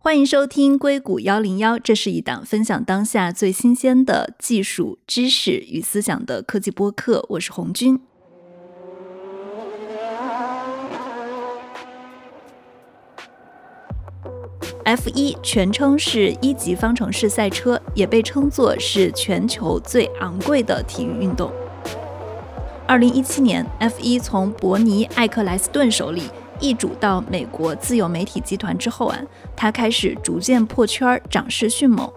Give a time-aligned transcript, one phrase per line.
[0.00, 7.26] 欢迎收听硅谷幺零幺，这是一档分享当下最新鲜的技术知识与思想的科技播客。
[7.30, 8.00] 我是红军。
[14.84, 21.52] F 一全称是一级方程式赛车，也被称作是全球最昂贵的体育运动。
[22.86, 26.22] 二零一七年，F 一从伯尼艾克莱斯顿手里
[26.60, 29.18] 易主到美国自由媒体集团之后啊，
[29.56, 32.10] 它开始逐渐破圈，涨势迅猛。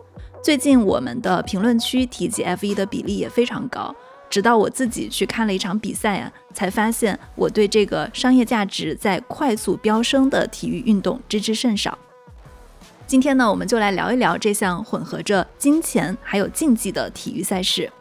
[0.43, 3.95] 最近我们的评论区提及 F 一的比例也非常高，
[4.29, 11.97] 直到我自己去看了一场比赛啊，才发现我对这个商业价值在快速飙升的体育运动知之甚少。
[13.05, 17.91] 今天呢，我们就来聊一聊这项混合着金钱还有竞技的体育赛事。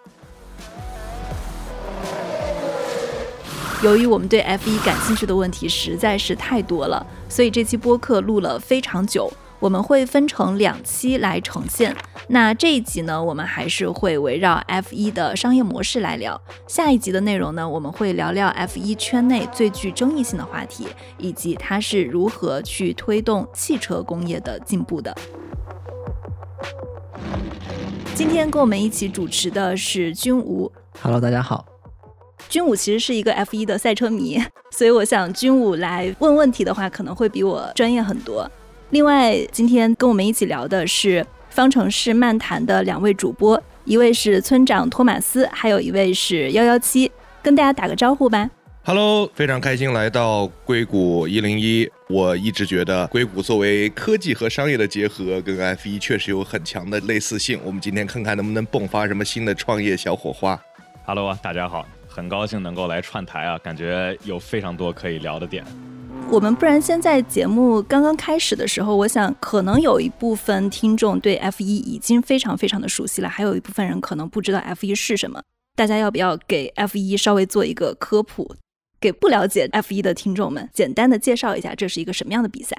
[3.83, 9.33] 由于我们对 F 一感兴趣的问题实在是太多了，所以这期播客录了非常久。
[9.59, 11.95] 我们会分成两期来呈现。
[12.29, 16.39] 那这一集呢，我们还是会围绕 F 一的商业模式来聊。
[16.67, 25.15] 下一集的内容呢，我们会聊聊 F 一圈内最具争议性的话题，以及它是如何去推动汽车工业的进步的。
[28.15, 30.70] 今天跟我们一起主持的是军武。
[31.03, 31.69] Hello，大家好。
[32.51, 34.37] 军武其实是一个 F 一的赛车迷，
[34.77, 38.51] 所以我想军武来问问题的话，可能会比我专业很多。
[38.91, 47.09] 另外，今天跟我们一起聊的是方程式漫谈的两位主播，一位是村长托马斯，还有一位是幺幺七，
[47.41, 48.51] 跟大家打个招呼吧。
[48.83, 51.89] Hello，非常开心来到硅谷一零一。
[52.09, 57.61] 我一直觉得硅谷作为科技和商业的结合，跟 F 一确实有很强的类似性。
[57.65, 60.61] 我们今天看看能不能迸发什么新的创业小火花。
[61.06, 65.64] Hello，大家好，很高兴能够来串台啊，感觉有非常多可以聊的点。
[66.28, 75.41] 我们不然先在节目刚刚开始的时候，我想可能有一部分听众对 F 一已经非常非常的熟悉了，还有一部分人可能不知道 F 一是什么。
[75.77, 78.56] 大家要不要给 F 一稍微做一个科普，
[79.00, 82.77] 给不了解 F 一的听众们简单的介绍一下这是一个什么样的比赛？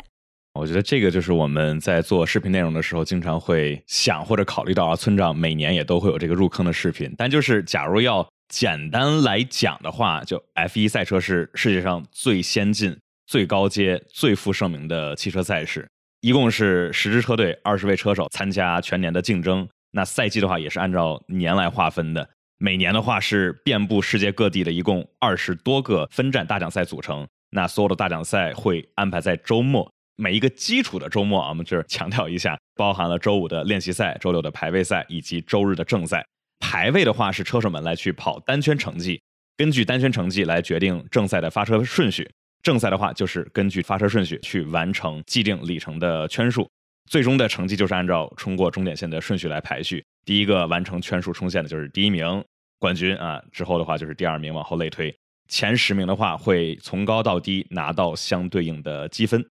[0.54, 12.96] 我觉得这个就是我们在做视频内容的时候经常会想或者考虑到啊，村长每年也都会有这个入坑的视频，但就是假如要简单来讲的话，就 F 一赛车是世界上最先进。
[13.28, 15.88] 最高阶、最负盛名的汽车赛事，
[16.20, 19.66] 一共是十支车队、二十位车手参加全年的竞争。
[19.92, 22.30] 那赛季的话，也是按照年来划分的。
[22.58, 27.26] 每年的话是遍布世界各地的，一共二十多个分站大奖赛组成。
[27.52, 36.26] 那所有的大奖赛会安排在周末，每一个基础的周末啊，我们这儿强调一下，包含了周五的练习赛、周六的排位赛以及周日的正赛。
[36.62, 39.22] 排位的话是车手们来去跑单圈成绩，
[39.58, 42.30] 根据单圈成绩来决定正赛的发车顺序。
[42.64, 46.70] 正赛的话，就是根据发车顺序去完成既定里程的圈数，
[47.10, 50.02] 最终的成绩就是按照冲过终点线的顺序来排序。
[50.24, 52.42] 第一个完成圈数冲线的就是第一名
[52.78, 55.14] 冠军啊，之后的话就是第二名往后类推，
[55.50, 59.44] 前十名的话会从高到低拿到相对应的积分。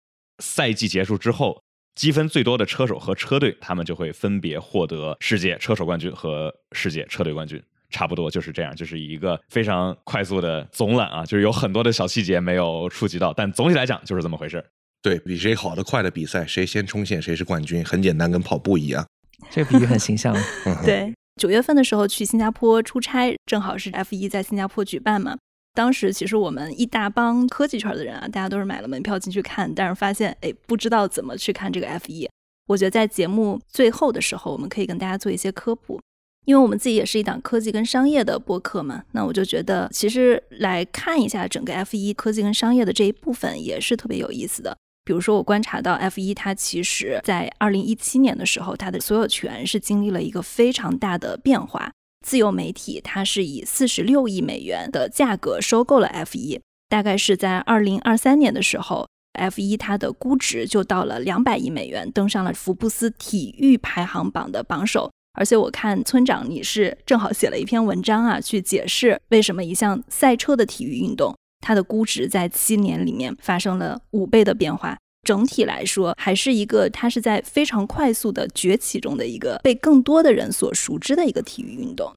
[0.40, 1.58] 赛季结束之后，
[1.98, 7.60] 积分最多的车手和车队，他们就会分别获得世界车手冠军和世界车队冠军。
[7.90, 14.64] 差不多就是这样，就是一个非常快速的总览啊， 就是有很多的小细节没有触及到，但总体来讲就是这么回事。
[15.02, 19.04] 对比谁跑得快的比赛，谁先冲线谁是冠军，很简单，跟跑步一样。
[19.50, 20.36] 这个比喻很形象。
[20.86, 25.36] 对，九月份的时候去新加坡出差，正好是 F 一在新加坡举办嘛。
[25.78, 32.28] 当时其实我们一大帮科技圈的人啊，大家都是买了门票进去看，但是发现哎，不知道怎么去看这个 F 一。
[32.66, 36.00] 我觉得在节目最后的时候，我们可以跟大家做一些科普。
[36.46, 44.76] 因为我们自己也是一档科技跟商业的播客嘛，那我就觉得其实来看一下整个 F 一科技跟商业的这一部分也是特别有意思的。
[45.04, 51.92] 比如说，我观察到 F 一它其实在二零一七年的时候，它的所有权是经历了一个非常大的变化。
[52.28, 65.10] 自由媒体它是以四十六亿美元的价格收购了 F 一，大概是在二零二三年的时候，F 一它的估值就到了两百亿美元，登上了福布斯体育排行榜的榜首。
[65.32, 71.34] 而且我看村长你是正好写了一篇文章啊，去解释为什么一项赛车的体育运动，
[71.64, 74.98] 它的估值在七年里面发生了五倍的变化。
[75.26, 82.12] 整体来说，还是一个它是在非常快速的崛起中的一个被更多的人所熟知的一个体育运动。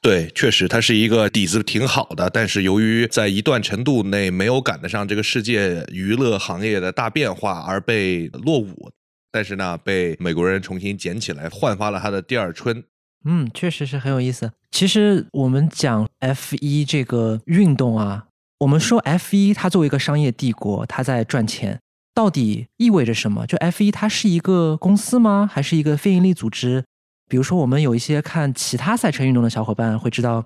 [0.00, 8.90] 对，确实它是一个底子挺好的，但是由于在一段程度内没有赶得上这个世界娱乐行业的大变化而被落伍。
[9.32, 12.82] 但是呢，被美国人重新捡起来，焕发了他的第二春。
[13.24, 14.52] 嗯，确实是很有意思。
[14.70, 18.26] 其实我们讲 F 一这个运动啊，
[18.60, 21.80] 我们说 F 一它作为一个商业帝国，它在赚钱。
[22.14, 23.46] 到底意味着什么？
[23.46, 25.50] 就 F 一它是一个公司吗？
[25.52, 26.84] 还是一个非营利组织？
[27.28, 30.44] 比如说，我们有一些看其他赛车运动的小伙伴会知道，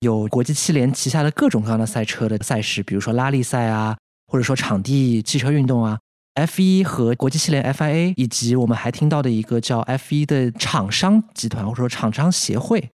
[0.00, 3.96] 有国际汽联旗下的各种各样的赛车的赛事，比如说拉力赛啊，
[4.26, 5.98] 或者说场地汽车运动啊。
[6.34, 12.88] F 一和国际汽联 FIA，以及我们还听到的一个叫 F 一的厂商集团或者说厂商协会，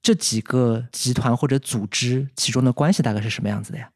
[0.00, 3.90] 这几个集团或者组织其中的关系大概是什么样子的呀？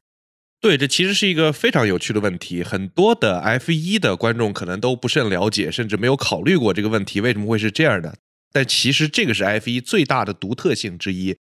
[0.60, 8.14] 对，这其实是一个非常有趣的问题，很多的 F 一的观众可能都不甚了解，甚至没有考虑过这个问题为什么会是这样的。
[8.52, 11.36] 但其实这个是 F 一最大的独特性之一。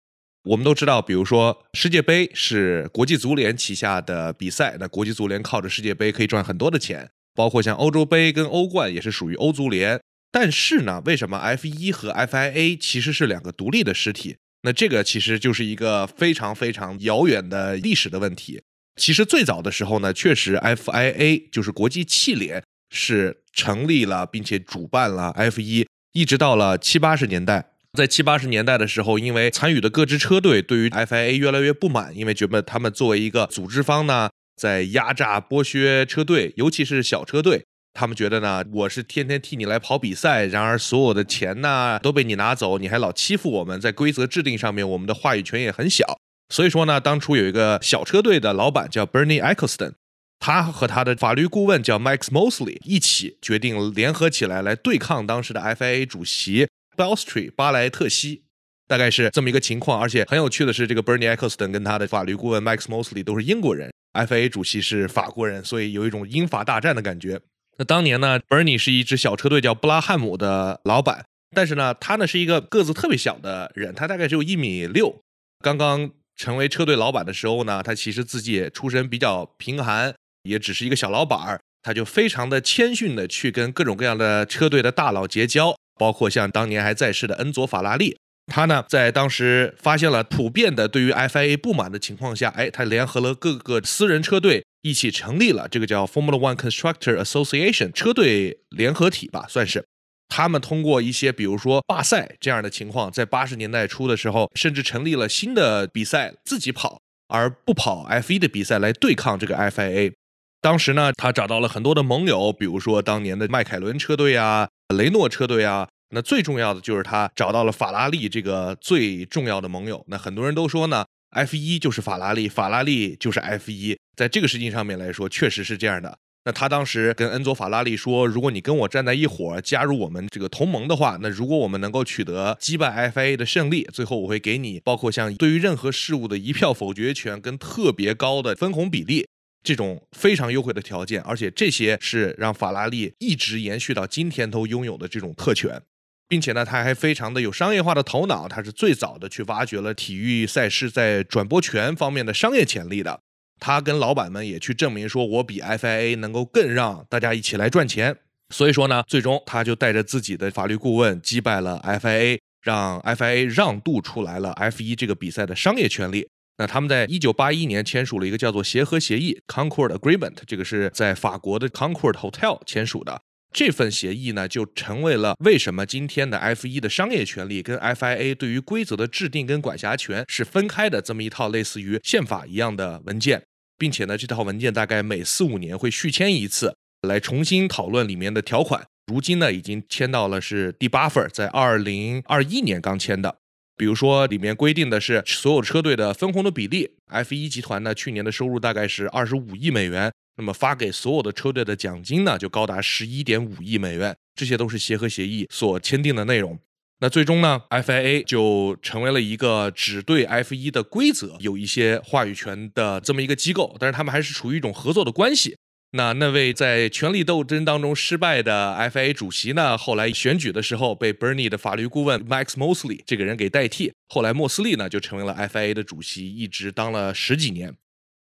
[0.45, 10.01] 我们都知道，比如说世界杯是国际足联旗下的比赛，那国际足联靠着世界杯可以赚很多的钱，包括像欧洲杯跟欧冠也是属于欧足联。
[10.31, 14.37] 但是呢，为什么 F 一和 FIA 其实是两个独立的实体？
[14.63, 18.63] 那这个其实就是一个非常非常遥远的历史的问题。
[18.97, 25.87] 其实最早的时候呢，确实 FIA 就是国际汽联是成立了并且主办了 F 一。
[26.13, 37.65] 一直到了七八十年代，在七八十年代的时候，因为参与的各支车队对于 FIA 越来越不满，因为觉得他们作为一个组织方呢，在压榨剥削车队，尤其是小车队。
[37.95, 46.19] 他们觉得呢，我是天天替你来跑比赛，然而所有的钱呢都被你拿走，你还老欺负我们，在规则制定上面，我们的话语权也很小。
[46.49, 49.95] 所以说呢，当初有一个小车队的老板叫 Bernie Eccleston。
[50.41, 58.45] 他和他的法律顾问叫 Max Mosley 一起决定联合起来来对抗当时的 FIA 主席 b e l s t r e e 巴莱特西，
[58.87, 60.01] 大概是这么一个情况。
[60.01, 67.41] 而且很有趣的是，这个 Bernie Eccleston 跟他的法律顾问 Max Mosley 都是英国人，FIA 主席是法国人，所以有一种英法大战的感觉。
[67.77, 71.25] 那当年呢，Bernie 是一支小车队叫布拉汉姆的老板，
[71.55, 75.21] 但是呢，他呢是一个个子特别小的人，他大概只有一米六。
[75.63, 80.15] 刚刚成为车队老板的时候呢，他其实自己也出身比较贫寒。
[80.43, 88.17] 也只是一个小老板儿，他就非常的谦逊的去跟各种各样的车队的大佬结交，包括像当年还在世的恩佐法拉利。
[88.51, 99.85] 他呢，在当时发现了普遍的对于 FIA 不满的情况下，哎，他联合了各个私人车队一起成立了这个叫 Formula One Constructor Association 车队联合体吧，算是。
[100.31, 110.13] 他们通过一些比如说罢赛这样的情况，在八十年代初的时候，甚至成立了新的比赛，自己跑而不跑 F1 的比赛来对抗这个 FIA。
[110.61, 115.89] 当时呢，他找到了很多的盟友，比如说当年的迈凯伦车队啊、雷诺车队啊。
[116.11, 120.03] 那最重要的就是他找到了法拉利这个最重要的盟友。
[120.09, 123.95] 那很多人都说呢，F 一就是法拉利，法拉利就是 F 一。
[124.17, 126.17] 在这个事情上面来说，确实是这样的。
[126.47, 139.28] 那他当时跟恩佐法拉利说，如果你跟我站在一伙，加入我们这个同盟的话，那如果我们能够取得击败 FIA 的胜利，最后我会给你包括像对于任何事物的一票否决权跟特别高的分红比例。
[139.63, 145.83] 这种非常优惠的条件，而且这些是让法拉利一直延续到今天都拥有的这种特权，
[146.29, 153.21] 并且呢，他还非常的有商业化的头脑，他是最早的去挖掘了体育赛事在转播权方面的商业潜力的。
[153.61, 158.17] 他跟老板们也去证明说，我比 FIA 能够更让大家一起来赚钱。
[158.55, 166.29] 所以说呢，最终他就带着自己的法律顾问击败了 FIA，让 FIA 让渡出来了 F1 这个比赛的商业权利。
[166.59, 173.23] 那他们在一九八一年签署了一个叫做协和协议 （Concord Agreement），这个是在法国的 Concord Hotel 签署的。
[173.51, 183.45] 这份协议呢，就成为了为什么今天的 F 一的商业权利跟 FIA 对于规则的制定跟管辖权是分开的这么一套类似于宪法一样的文件，
[183.79, 186.77] 并且呢，这套文件大概每四五年会续签一次，
[187.09, 188.85] 来重新讨论里面的条款。
[189.07, 193.39] 如今呢，已经签到了是第八份，在二零二一年刚签的。
[193.79, 196.91] 比如说，里面规定的是所有车队的分红的比例。
[197.07, 204.17] F 一集团呢，去年的收入大概是二十五亿美元，那么发给所有的车队的奖金呢，就高达十一点五亿美元。
[204.35, 206.59] 这些都是协和协议所签订的内容。
[207.01, 215.57] 那最终呢，FIA 就成为了一个只对 F 一的规则有一些话语权的这么一个机构，但是他们还是处于一种合作的关系。
[215.93, 219.79] 那那位在权力斗争当中失败的 FIA 主席呢？
[219.79, 223.93] 后来选举的时候被 Bernie 的法律顾问 Max Mosley 这个人给代替。
[224.09, 227.75] 后来莫斯利呢就成为了 FIA 的主席，一直当了十几年。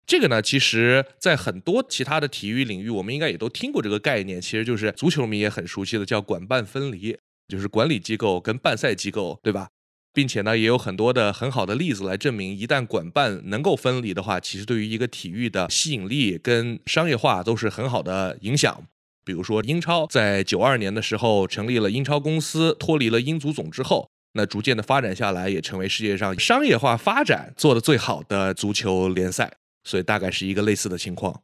[0.07, 7.19] 这个呢，其实在很多其他的体育领域，我们应该也都听过这个概念，其实就是足球迷也很熟悉的，叫管办分离，
[7.49, 9.71] 就是管理机构跟办赛机构，对吧？
[10.17, 18.83] 并且呢，也有很多的很好的例子来证明，一旦管办能够分离的话，其实对于一个体育的吸引力跟商业化都是很好的影响。
[19.27, 29.53] 比如说英超在九二年的时候成立了英超公司，脱离了英足总之后，那逐渐的发展下来，也成为世界上商业化发展做的最好的足球联赛。
[29.85, 31.43] 所以大概是一个类似的情况。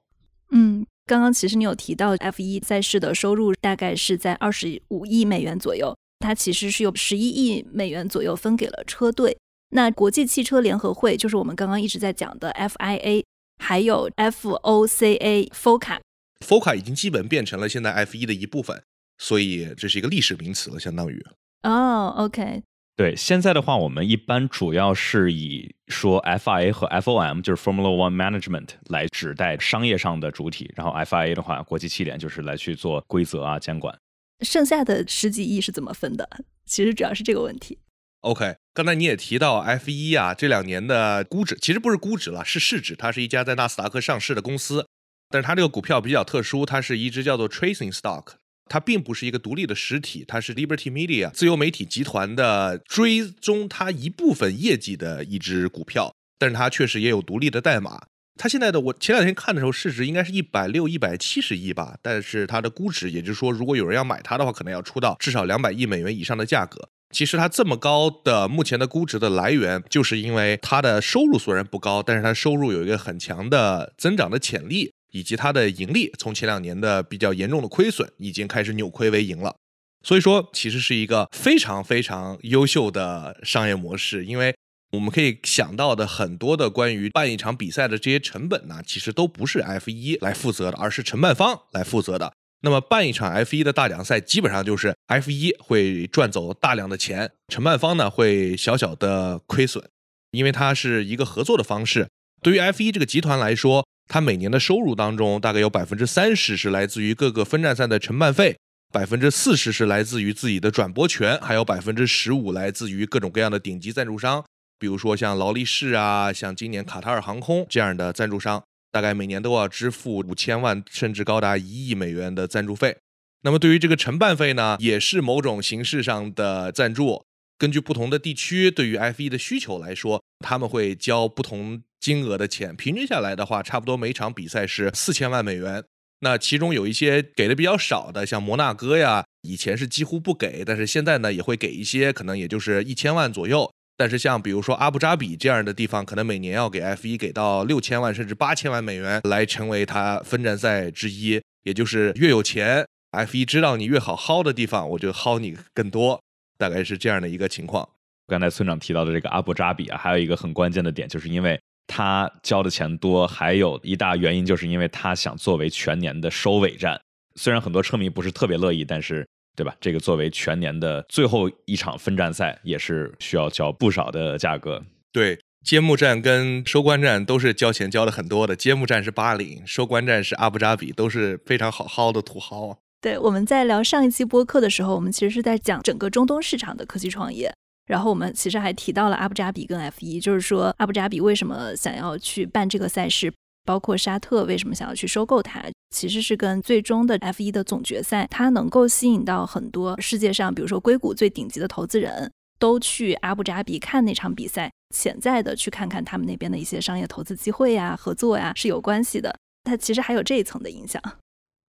[0.51, 0.87] 嗯。
[1.05, 9.37] 刚刚其实你有提到 F 一赛事的收入大概是在二十五亿美元左右，它其实是有十一亿美元左右分给了车队。
[9.75, 13.25] 那国际汽车联合会就是我们刚刚一直在讲的 FIA，
[13.59, 15.99] 还有 FOCA、FOCA。
[16.47, 18.83] FOCA 已经基本变成了现在 F 一的一部分，
[19.19, 21.25] 所以这是一个历史名词了，相当于。
[21.63, 22.63] 哦，OK。
[22.95, 33.97] 对，现在的话，我们一般主要是以说 FIA 和 FOM，就是 Formula One Management 来指代商业上的主体，然后 FIA 的话，国际汽联就是来去做规则啊监管。
[34.43, 36.29] 剩下的十几亿是怎么分的？
[36.67, 37.79] 其实主要是这个问题。
[38.21, 42.95] OK，刚才你也提到 F 一啊，这两年的估值其实不是估值了，是市值。
[42.95, 44.87] 它是一家在纳斯达克上市的公司，
[45.29, 48.35] 但是它这个股票比较特殊，它是一只叫做 Tracing Stock。
[48.69, 58.07] 它并不是一个独立的实体，它是 Liberty Media 自由媒体集团的追踪它一部分业绩的一只股票，但是它确实也有独立的代码。
[58.39, 66.89] 它现在的我前两天看的时候，市值应该是一百六、一百七十亿吧，但是它的估值，也就是说，如果有人要买它的话，可能要出到至少两百亿美元以上的价格。
[67.11, 74.93] 其实它这么高的目前的估值的来源，就是因为它的收入虽然不高，但是它收入有一个很强的增长的潜力。
[75.15, 79.55] 以及它的盈利从前两年的比较严重的亏损，已经开始扭亏为盈了。
[80.03, 84.25] 所以说，其实是一个非常非常优秀的商业模式。
[84.25, 84.57] 因为
[84.93, 92.35] 我们可以想到的很多的关于办一场比赛的这些成本呢，其实都不是 F 一来负责的，而是承办方来负责的。
[92.61, 99.83] 那么办一场 F 一的大奖赛，基本上就是 F 一会赚走大量的钱，承办方呢会小小的亏损，
[100.31, 102.09] 因为它是一个合作的方式。
[102.43, 108.59] 对于 F 一这个集团来说，它每年的收入当中，大概有百分之三十是来自于各个分站赛的承办费，
[108.93, 114.45] 百分之四十是来自于自己的转播权，还有百分之十五来自于各种各样的顶级赞助商，
[114.83, 118.61] 比如说像劳力士啊，像今年卡塔尔航空这样的赞助商，
[118.91, 122.97] 大概每年都要支付五千万甚至高达一亿美元的赞助费。
[123.43, 127.25] 那么对于这个承办费呢，也是某种形式上的赞助。
[127.57, 131.85] 根据不同的地区对于 F 一的需求来说，他们会交不同。
[132.03, 135.85] 金额的钱平均下来的话，差不多每场比赛是四千万美元。
[136.19, 143.73] 那其中有一些给的比较少的，像摩纳哥呀，以前是几乎不给，但是现在呢也会给一些，可能也就是一千万左右。
[143.97, 151.41] 但是像比如说阿布扎比这样的地方，可能每年要给 F 一给到六千万甚至八千万美元，来成为它分站赛之一。
[151.65, 156.21] 也就是越有钱，F 一知道你越好薅的地方，我就薅你更多，
[156.59, 157.89] 大概是这样的一个情况。
[158.27, 161.61] 刚才村长提到的这个阿布扎比啊，还有一个很关键的点，就是因为。
[161.89, 166.99] 他交的钱多，还有一大原因就是因为他想作为全年的收尾站。
[167.35, 169.75] 虽然很多车迷不是特别乐意，但是对吧？
[169.81, 174.83] 这个作为全年的最后一场分站赛，也是需要交不少的价格。
[175.13, 178.57] 对，揭幕战跟收官战都是交钱交的很多的。
[178.57, 182.79] 揭幕战是巴林，收官战是阿布扎比，都是非常好薅的土豪。
[183.01, 187.53] 对，我们在聊上一期播客的时候，我们其实是在讲整个中东市场的科技创业。
[187.85, 193.31] 然后我们其实还提到了阿布扎比跟 F 一，就是说阿布扎比为什么想要去办这个赛事，
[193.65, 209.37] 包括沙特为什么想要去收购它，其实是跟最终的 F 一的总决赛，它能够吸引到很多世界上，比如说硅谷最顶级的投资人都去阿布扎比看那场比赛，潜在的去看看他们那边的一些商业投资机会呀、合作呀是有关系的。
[209.65, 211.03] 它其实还有这一层的影响。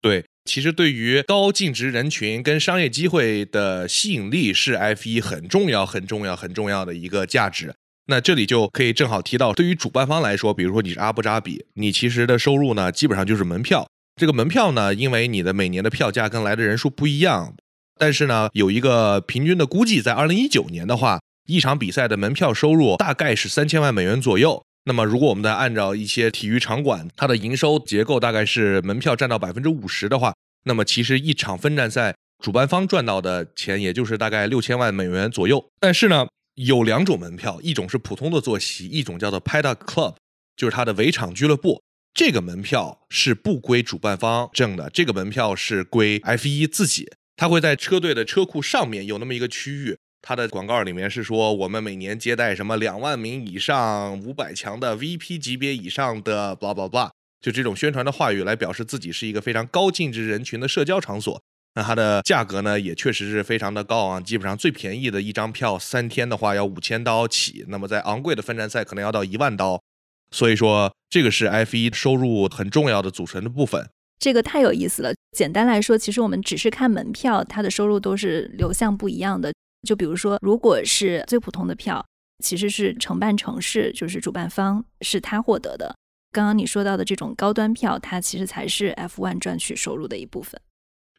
[0.00, 0.24] 对。
[0.46, 7.74] 其实，对于高净值人群跟商业机会的吸引力，是 F 一很重要、很重要、很重要的一个价值。
[8.06, 13.86] 那这里就可以正好提到，对于主办方来说，比如说你是阿布扎比，你其实的收入呢，基本上就是门票。
[14.16, 17.54] 这个门票呢，因为你的每年的票价跟来的人数不一样，
[17.98, 24.62] 但是呢，有一个平均的估计，在二零一九年的话，一场比赛的门票收入大概是三千万美元左右。
[24.84, 30.34] 那么，如果我们再按照一些体育场馆，它的营收结构大概是门票占到百分之五十的话，
[30.64, 35.64] 那么其实一场分站赛，主办方赚到的钱也就是大概六千万美元左右。
[35.80, 40.16] 但是呢，有两种门票，一种是普通的坐席，一种叫做 Paddock Club，
[40.56, 41.82] 就是它的围场俱乐部。
[42.12, 47.10] 这个门票是不归主办方挣的，这个门票是归 F1 自己。
[47.36, 49.98] 它会在车队的车库上面有那么一个区域。
[50.22, 61.42] 它的广告里面是说，我们每年接待什么两万名以上、五百强的 VP 级别以上的，blah blah blah，就这种宣传的话语来表示自己是一个非常高净值人群的社交场所。
[61.74, 69.82] 那它的价格呢，也确实是非常的高昂，基本上最便宜的一张票三天的话要五千刀起，那么在昂贵的分站赛可能要到一万刀。
[70.30, 73.88] 所以说，这个是 F 一收入很重要的组成的部分。
[74.18, 75.12] 这个太有意思了。
[75.36, 79.52] 简单来说，其实我们只是看门票，它的收入都是流向不一样的。
[79.86, 82.04] 就比如说，如果是最普通的票，
[82.42, 85.94] 其实是承办城市，就是主办方是他获得的。
[86.32, 90.60] 刚刚你说到的这种高端票，它其实才是 F1 赚取收入的一部分。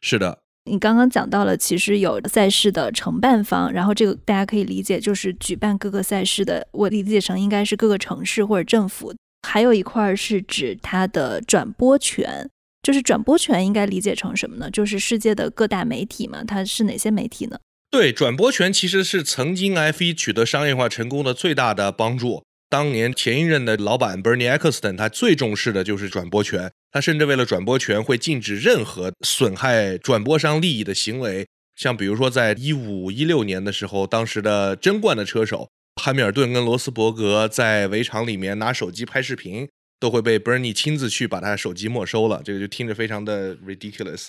[0.02, 9.14] 是的，你刚刚讲到了，其实有赛事的承办方，然后这个大家可以理解就是举办各个赛事的，我理解成应该是各个城市或者政府。
[9.46, 12.50] 还有一块是指它的转播权，
[12.82, 14.68] 就是转播权应该理解成什么呢？
[14.70, 17.58] 就是世界的各大媒体嘛，它是哪些媒体呢？
[17.88, 22.42] 对，转播权其实是曾经 F1 取得商业化成功的最大的帮助。
[22.68, 31.46] 当年前一任的老板 Bernie Eccleston 他最重视的就是转播权，他甚至为了转播权会禁止任何损害转播商利益的行为。
[31.74, 35.68] 像比如说，在一五一六年的时候，当时的争冠的车手。
[36.00, 39.68] 汉密尔顿跟罗斯伯格在围场里面拿手机拍视频，
[40.00, 42.40] 都会被 Bernie 亲自去把他手机没收了。
[42.42, 44.28] 这个就听着非常的 ridiculous，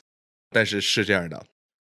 [0.50, 1.46] 但是是这样的。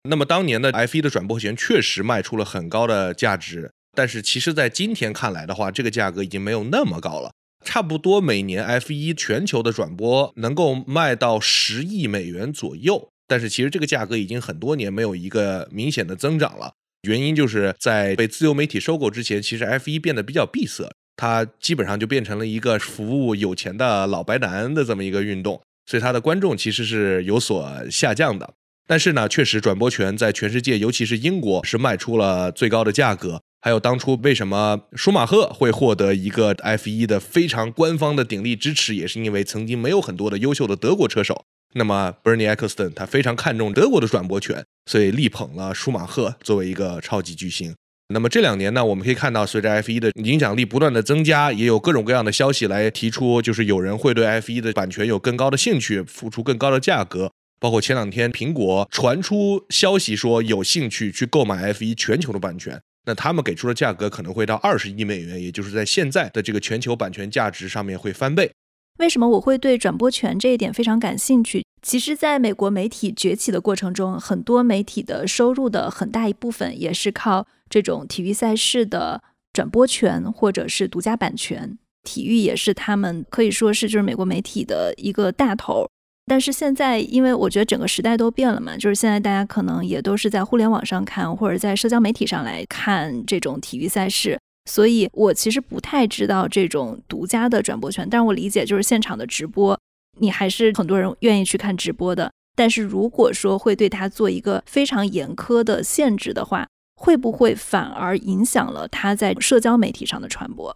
[0.08, 7.32] 那么当年的 F1 的转播权确实卖出了很高的价值，但是其实，在今天看来的话，这个价格已经没有那么高了。
[7.66, 16.74] 差不多每年 F1 全球的转播能够卖到十亿美元左右，但是其实这个价格已经很多年没有一个明显的增长了。
[17.04, 28.54] 原因就是在被自由媒体收购之前，其实 F 一变得比较闭塞，它基本上就变成了一个服务有钱的老白男的这么一个运动，所以它的观众其实是有所下降的。
[28.88, 33.42] 但是呢，确实转播权在全世界，尤其是英国，是卖出了最高的价格。
[33.62, 41.44] 还有当初为什么舒马赫会获得一个 F 一的非常官方的鼎力支持，也是因为曾经没有很多的优秀的德国车手。
[41.74, 47.76] 那么 Bernie Eccleston 他非常看重德国的转播权，所以力捧了舒马赫作为一个超级巨星。
[48.12, 57.32] 那么这两年呢，我们可以看到，随着 F1 的影响力不断的增加，也有各种各样的消息来提出，就是有人会对 F1 的版权有更高的兴趣，付出更高的价格。
[57.60, 68.52] 包括前两天苹果传出消息说有兴趣去购买 F1 全球的版权，那他们给出的价格可能会到二十亿美元，也就是在现在的这个全球版权价值上面会翻倍。
[69.00, 71.66] 为什么我会对转播权这一点非常感兴趣？
[71.82, 81.80] 其实，在美国媒体崛起的过程中，很多媒体的收入的很大一部分也是靠这种体育赛事的转播权或者是独家版权。
[82.04, 85.90] 体育也是他们可以说是就是美国媒体的一个大头。
[86.30, 94.40] 但是现在，因为我觉得整个时代都变了嘛，就是现在大家可能也都是在互联网上看，或者在社交媒体上来看这种体育赛事。
[94.70, 99.76] 所以我其实不太知道这种独家的转播权，但是我理解就是现场的直播，
[100.20, 102.32] 你还是很多人愿意去看直播的。
[102.56, 110.76] 但是如果说会对他做一个非常严苛的限制的话，会不会反而影响了他在社交媒体上的传播？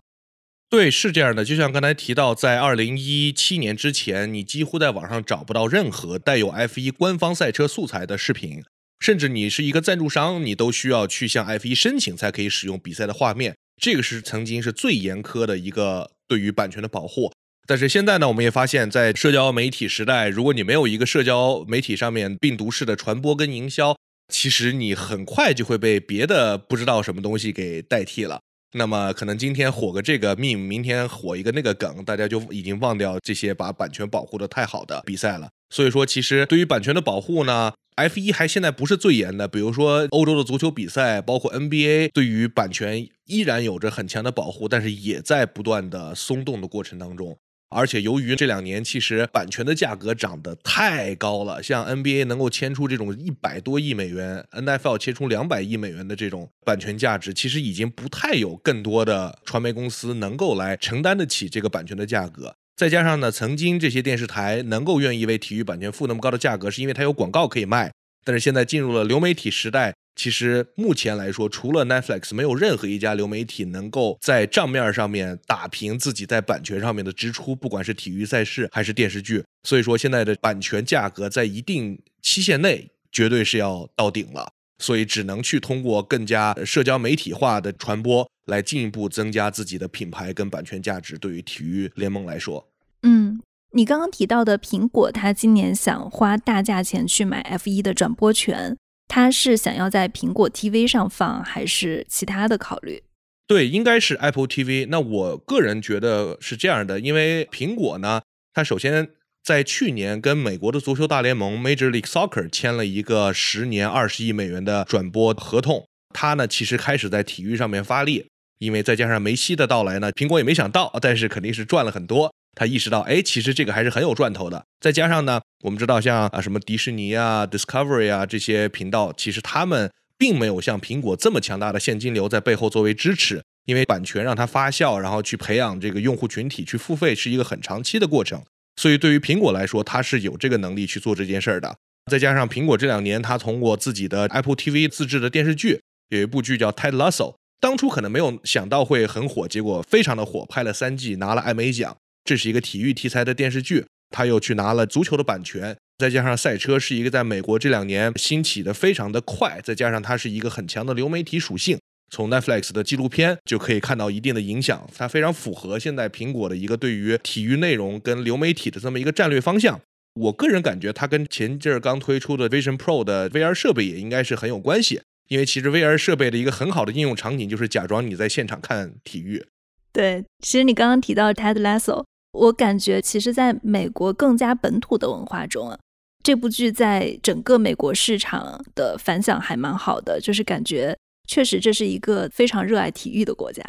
[0.73, 1.45] 对，是这样的。
[1.45, 8.63] 就像刚才提到，在二零一七年之前，你几乎在网上找不到任何带有 F 一官方赛车素材的视频，
[8.99, 13.55] 甚至你是一个赞助商，你都需要去向 F 一申请才可以使用比赛的画面。
[13.79, 17.31] 这个是曾经是最严苛的一个对于版权的保护，
[17.67, 23.95] 但是现在呢，我们也发现，在社交媒体时代，如果你没有一个社交媒体上面病毒式的传播跟营销，
[24.33, 28.39] 其实你很快就会被别的不知道什么东西给代替了。
[28.73, 35.49] 那么可能今天火个这个命明天火一个那个梗，大家就已经忘掉这些把版权保护的太好的比赛了。
[35.69, 37.73] 所以说，其实对于版权的保护呢。
[37.95, 47.37] F 一还现在不是最严的，比如说欧洲的足球比赛，包括 NBA，对于版权依然有着很强的保护，但是也在不断的松动的过程当中。
[47.73, 62.55] 而且由于这两年其实版权的价格涨得太高了，像 NBA 能够签出这种一百多亿美元，NFL 签出两百亿美元的这种版权价值，其实已经不太有更多的传媒公司能够来承担得起这个版权的价格。
[62.75, 67.91] 再加上呢，曾经这些电视台能够愿意为体育版权付那么高的价格，是因为它有广告可以卖。
[68.25, 79.43] 但是现在进入了流媒体时代，其实目前来说，除了 Netflix，没有任何一家流媒体能够在账面上面打平自己在版权上面的支出，不管是体育赛事还是电视剧。
[79.63, 88.27] 所以说，现在的版权价格在一定期限内绝对是要到顶了，所以只能去通过更加社交媒体化的传播。
[88.47, 92.67] 来进一步增加自己的品牌跟版权价值，对于体育联盟来说，
[93.03, 93.39] 嗯，
[93.71, 98.75] 你刚刚提到的苹果，它今年想花大价钱去买 F 一的转播权，
[99.07, 103.03] 他是想要在苹果 TV 上放，还是其他的考虑？
[103.45, 104.87] 对，应该是 Apple TV。
[104.89, 108.21] 那我个人觉得是这样的，因为苹果呢，
[108.53, 109.09] 它首先
[109.43, 118.27] 在去年跟美国的足球大联盟 Major League Soccer 签了一个十年二十亿美元的转播合同，它呢其实开始在体育上面发力。
[118.59, 122.33] 因为再加上梅西的到来呢，苹果也没想到，但是肯定是赚了很多。
[122.55, 124.65] 他意识到，哎，其实这个还是很有赚头的。
[124.79, 138.41] 再加上呢，我们知道像啊什么迪士尼啊、Discovery 啊这些频道，其实他们并没有像苹果这么强大的现金流在背后作为支持，因为版权让它发酵，然后去培养这个用户群体去付费，是一个很长期的过程。
[138.75, 141.75] 所以对于苹果来说，它是有这个能力去做这件事儿的。
[142.11, 151.95] 再加上苹果这两年，它通过自己的 Apple TV 自制的电视剧，有一部剧叫《Ted Lasso》，当初可能没有想到会很火，结果非常的火，拍了三季，拿了艾美奖。
[152.23, 161.77] 这是一个体育题材的电视剧，他又去拿了足球的版权，再加上赛车是一个在美国这两年兴起的非常的快，再加上它是一个很强的流媒体属性，
[162.11, 169.79] 从 Netflix 的纪录片就可以看到一定的影响，它非常符合现在苹果的一个对于体育内容跟流媒体的这么一个战略方向。
[170.15, 175.01] 我个人感觉，它跟前阵儿刚推出的 Vision Pro 的 VR 设备也应该是很有关系。
[175.29, 179.43] 因为其实 VR 设备的一个很好的应用场景就是假装你在现场看体育。
[179.91, 182.03] 对，其实你刚刚提到 Ted Lasso，
[182.33, 185.79] 我感觉其实在美国更加本土的文化中啊，
[186.21, 193.63] 这部剧在整个美国市场的反响还蛮好的，就是感觉确实这是一个非常热爱体育的国家。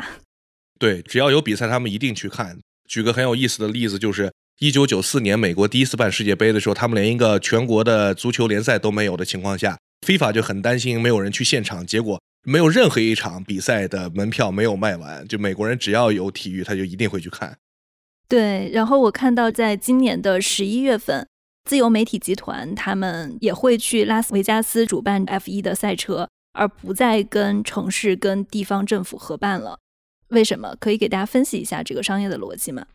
[0.78, 2.58] 对，只要有比赛，他们一定去看。
[2.88, 4.32] 举个很有意思的例子，就是。
[4.60, 15.26] 一九九四年，美国第一次办世界杯的时候，他们连一个全国的足球联赛都没有的情况下，FIFA 就很担心没有人去现场，结果没有任何一场比赛的门票没有卖完。
[15.26, 17.58] 就美国人只要有体育，他就一定会去看。
[18.28, 21.26] 对，然后我看到在今年的十一月份，
[21.64, 29.78] 自由媒体集团他们也会去拉斯维加斯主办 F 一的赛车，而不再跟城市跟地方政府合办了。
[30.28, 30.74] 为什么？
[30.80, 32.86] 可以给大家分析一下这个商业的逻辑吗？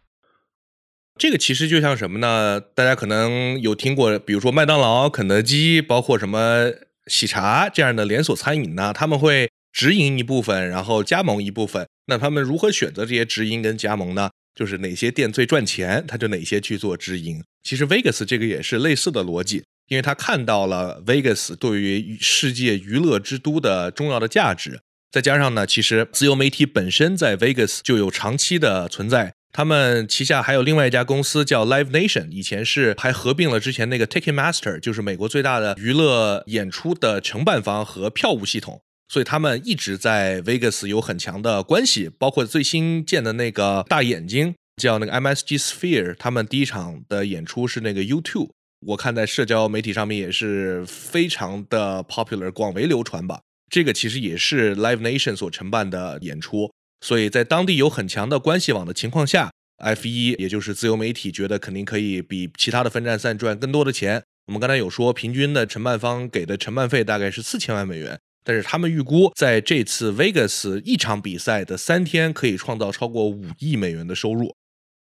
[1.18, 2.60] 这个其实就像什么呢？
[2.60, 6.72] 大家可能有听过，比如说麦当劳、肯德基，包括什么
[7.08, 8.92] 喜茶这样的连锁餐饮呢？
[8.92, 11.88] 他们会直营一部分，然后加盟一部分。
[12.08, 14.32] 那他们如何选择这些直营跟加盟呢？
[14.60, 17.42] 就是哪些店最赚钱，他就哪些去做直营。
[17.64, 29.32] 其实 Vegas 这个也是类似的逻辑，因为他看到了 Vegas 对于世界娱乐之都的重要的价值，再加上呢，其实自由媒体本身在 Vegas 就有长期的存在。
[29.54, 42.10] 他们旗下还有另外一家公司叫 Live Nation，以前是还合并了之前那个 Ticketmaster，就是美国最大的娱乐演出的承办方和票务系统，所以他们一直在 Vegas 有很强的关系。
[42.18, 48.52] 包括最新建的那个大眼睛叫那个 MSG Sphere，他们第一场的演出是那个 YouTube，
[48.88, 53.42] 我看在社交媒体上面也是非常的 popular，广为流传吧。
[53.70, 56.72] 这个其实也是 Live Nation 所承办的演出。
[57.06, 64.22] 所以在当地有很强的关系网的情况下，F 一也就是自由媒体觉得肯定可以比其他的分站赛赚更多的钱。
[64.48, 74.56] 我们刚才有说，平均的承办方给的承办费大概是四千万美元，但是他们预估在这次 Vegas 一场比赛的三天可以创造超过五亿美元的收入，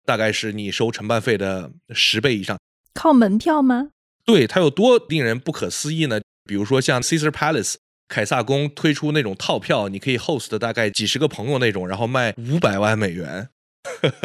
[0.06, 2.58] 大概是你收承办费的十倍以上。
[2.94, 3.90] 靠门票吗？
[4.26, 6.22] 对，它有多令人不可思议呢？
[6.46, 7.76] 比如说像 Caesar Palace。
[8.12, 13.50] 凯撒宫推出那种套票，你可以 host 大概几十个朋友那种，然后卖五百万美元，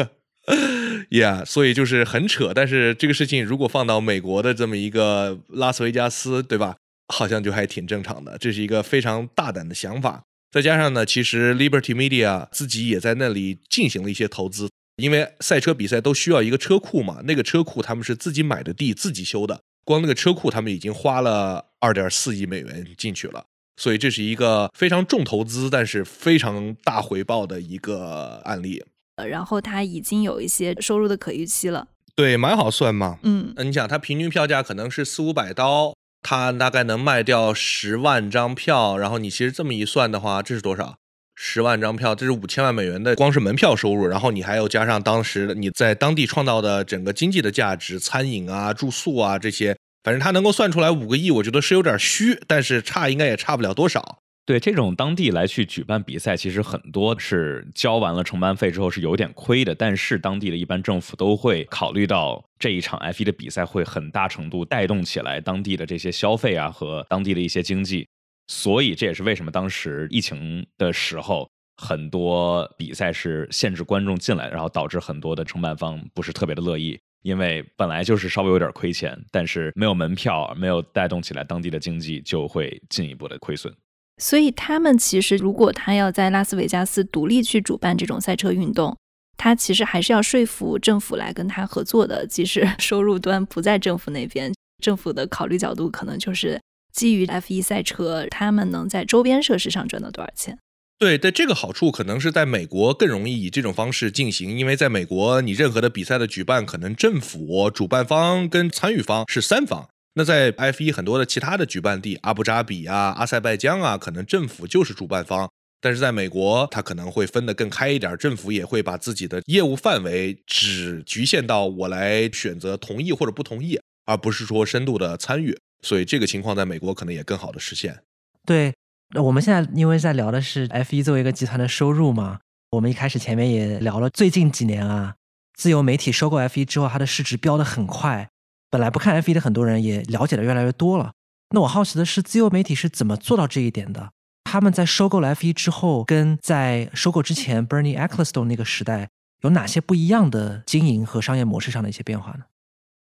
[1.11, 2.51] Yeah，所以就是很扯。
[2.51, 6.77] 但是这个事情如果放到美国的这么一个拉斯维加斯，对吧？
[7.07, 8.37] 好像就还挺正常的。
[8.37, 10.23] 这是一个非常大胆的想法。
[10.51, 17.21] 再加上呢，其实 Liberty Media 自己也在那里进行了一些投资，因为赛车比赛都需要一个车库嘛。
[17.25, 19.59] 那个车库他们是自己买的地，自己修的。
[19.83, 23.45] 光那个车库他们已经花了二点四亿美元进去了。
[23.77, 28.81] 所以这是一个非常重投资，但是非常大回报的一个案例。
[29.17, 31.89] 呃，然后它已经有一些收入的可预期了。
[32.15, 33.19] 对，蛮好算嘛。
[33.23, 35.93] 嗯，你想，它平均票价可能是四五百刀，
[36.27, 38.97] 他大概能卖掉十万张票。
[38.97, 40.97] 然后你其实这么一算的话，这是多少？
[41.35, 44.07] 十万张票，这是五千万美元的光是门票收入。
[44.07, 49.77] 然后你还要加上当时你在当地创造的整个经济的价值，餐饮啊、住宿啊这些。
[50.03, 54.19] 反正他能够算出来五个亿，我觉得是有点虚，但是差应该也差不了多少。
[54.45, 59.73] 对这种当地来去举办比赛，其实很多是交完了承办费之后是有点亏的。
[59.73, 68.07] 但是当地的一般政府都会考虑到这一场 F 一的比赛会很大程度带动起来当地的这些消费啊和当地的一些经济，
[68.47, 76.99] 所以这也是为什么当时疫情的时候很多比赛是限制观众进来，然后导致很多的承办方不是特别的乐意。
[77.23, 83.73] 因为本来就是稍微有点亏钱，但是没有门票，没有带动起来当地的经济，就会进一步的亏损。
[84.17, 88.97] 所以他们其实，如果他要在拉斯维加斯独立去主办这种赛车运动，
[89.37, 92.25] 他其实还是要说服政府来跟他合作的。
[92.25, 96.61] 即使 收入端不在政府那边，政府的考虑角度可能就是
[96.93, 100.57] 基于 F1 赛车，他们能在周边设施上赚到多少钱。
[100.97, 109.89] 对，但这个好处可能是在美国更容易以这种方式进行，因为在美国，你任何的比赛的举办，可能政府、主办方跟参与方是三方。
[110.17, 115.49] 那在 F 一很多的其他的举办地，阿布扎比啊、阿塞拜疆啊，可能政府就是主办方，
[115.81, 125.57] 但是在美国，它可能会分得更开一点，政府也会把自己的业务范围只局限到我来选择同意或者不同意，而不是说深度的参与。
[125.81, 127.99] 所以这个情况在美国可能也更好的实现。
[128.45, 128.73] 对，
[129.15, 132.39] 我们现在因为在聊的是 F 一作为一个集团的收入嘛，
[132.71, 135.15] 我们一开始前面也聊了，最近几年啊，
[135.55, 138.29] 自由媒体收购 F 一之后，它的市值飙得很快。
[138.75, 141.13] 本来不看 F 一的很多人也了解的越来越多了。
[141.51, 144.09] 那我好奇的是，自由媒体是怎么做到这一点的？
[144.43, 149.07] 他们在收购了 F 一之后，跟在收购之前 Bernie Ecclestone 那个时代
[149.43, 152.39] 有哪些不一样的经营和商业模式上的一些变化呢？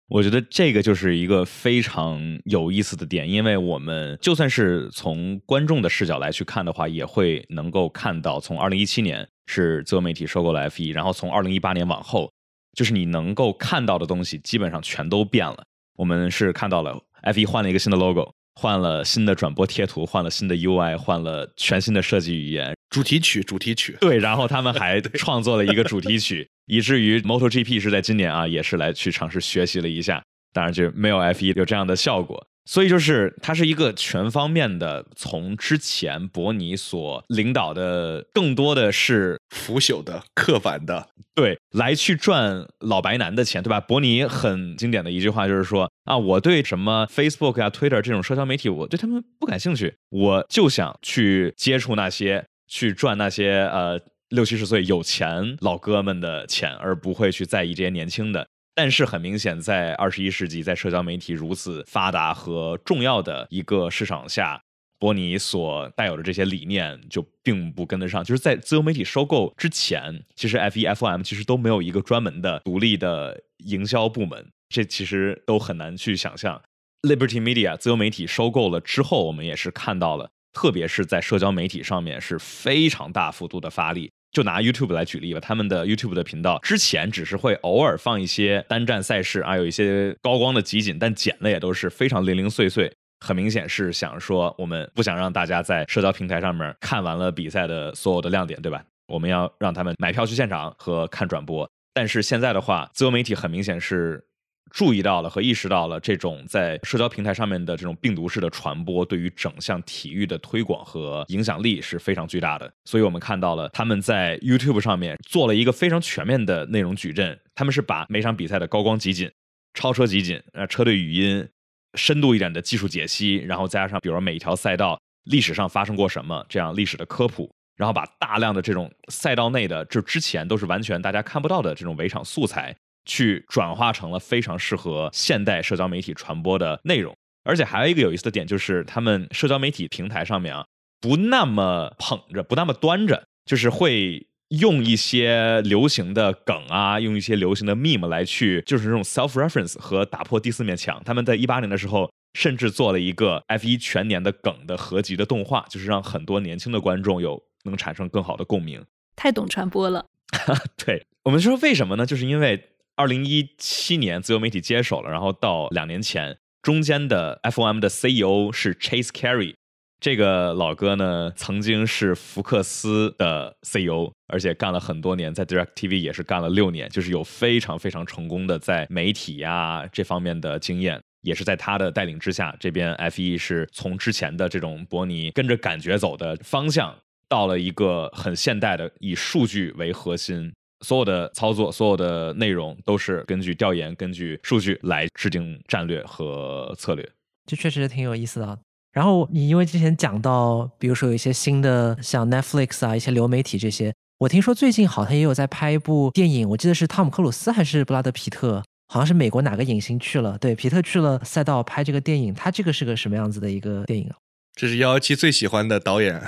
[0.08, 12.28] 我觉得这个就是一个非常有意思的点，因为我们就算是从观众的视角来去看的话，也会能够看到，从二零一七年是自由媒体收购了 F 一，然后从二零一八年往后，
[12.76, 15.64] 就是你能够看到的东西基本上全都变了。
[15.96, 26.48] 我们是看到了 F 一换了一个新的 logo，换了新的转播贴图，换了新的 UI，换了全新的设计语言，主题曲，主题曲，对，然后他们还 创作了一个主题曲。
[26.66, 43.80] 以至于 MotoGP 是在今年啊，也是来去尝试学习了一下，当然就没有 F1 有这样的效果，所以就是它是一个全方面的，从之前伯尼所领导的更多的是腐朽的、刻板的，对，来去赚老白男的钱，对吧？
[43.80, 54.00] 伯尼很经典的一句话就是说啊，我对什么 Facebook 啊、Twitter 这种社交媒体，我对他们不感兴趣，我就想去接触那些，去赚那些呃。
[54.30, 58.46] 六七十岁有钱老哥们的钱，而不会去在意这些年轻的。
[58.82, 64.58] 但是很明显，在二十一世纪，在社交媒体如此发达和重要的一个市场下，
[64.98, 68.24] 伯尼所带有的这些理念就并不跟得上。
[68.24, 76.62] 就是在自由媒体收购之前，其实 F E F O M 其实都没有一个专门的独立的营销部门，这其实都很难去想象。
[77.02, 84.10] Liberty Media 自由媒体收购了之后，我们也是看到了，特别是在社交媒体上面是非常大幅度的发力。
[84.32, 98.84] 就拿 YouTube 来举例吧，他们的 YouTube 的频道之前只是会偶尔放一些单站赛事啊，有一些高光的集锦，但剪的也都是非常零零碎碎，很明显是想说我们不想让大家在社交平台上面看完了比赛的所有的亮点，对吧？
[99.08, 101.68] 我们要让他们买票去现场和看转播。
[101.92, 104.24] 但是现在的话，自由媒体很明显是。
[104.70, 112.72] 注意到了和意识到了这种在社交平台上面的这种病毒式的传播，对于整项体育的推广和影响力是非常巨大的。
[112.84, 119.28] 所以我们看到了他们在 YouTube 上面做了一个非常全面的内容矩阵，他们是把每场比赛的高光集锦、
[119.74, 121.48] 超车集锦、呃车队语音、
[121.94, 132.76] 深度一点的技术解析，然后加上比如每一条赛道历史上发生过什么这样历史的科普，然后把大量的这种赛道内的就之前都是完全大家看不到的这种围场素材。
[133.10, 140.64] 去转化成了非常适合现代社交媒体传播的内容，而且还有一个有意思的点就是，他们社交媒体平台上面啊，
[141.00, 151.02] 不那么捧着，不那么端着，就是会用一些流行的梗啊，用一些流行的 meme 来去，就是这种 self reference 和打破第四面墙。
[151.04, 158.84] 他们在一八年的时候，甚至做了一个 F 一全年的梗的合集的动画，就是让很多年轻的观众有能产生更好的共鸣。
[159.16, 160.06] 太懂传播了。
[160.86, 162.06] 对我们说为什么呢？
[162.06, 162.68] 就是因为。
[162.96, 169.54] 二零一七年，自由媒体接手了，然后到两年前，中间的 FOM 的 CEO 是 Chase Carey，
[170.00, 186.94] 这个老哥呢，曾经是福克斯的 CEO，而且干了很多年，在 DirecTV 也是干了六年，就是有非常非常成功的在媒体呀这方面的经验，也是在他的带领之下，这边 FE 是从之前的这种伯尼跟着感觉走的方向，
[187.28, 190.52] 到了一个很现代的以数据为核心。
[190.80, 197.08] 所有的操作，所有的内容都是根据调研、根据数据来制定战略和策略，
[197.46, 198.58] 这确实挺有意思的。
[198.92, 214.16] 然后你因为之前讲到，比如说有一些新的像 Netflix 啊，一些流媒体这些，我听说最近好像也有在拍一部电影，我记得是汤姆克鲁斯还是布拉德皮特，好像是美国哪个影星去了，对，皮特去了赛道拍这个电影，他这个是个什么样子的一个电影啊？
[214.56, 216.20] 这是幺幺七最喜欢的导演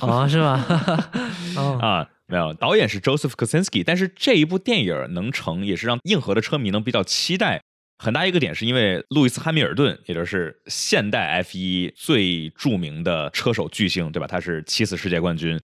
[0.00, 0.64] 哦，是吗？
[1.56, 2.08] 哦啊。
[2.28, 7.60] 没有，导演是 Joseph Kosinski，但是这一部电影能成，也是让硬核的车迷能比较期待。
[7.98, 14.26] 很大一个点是因为路易斯汉密尔顿，也就是现代 F1 最著名的车手巨星，对吧？
[14.26, 15.58] 他是七次世界冠军，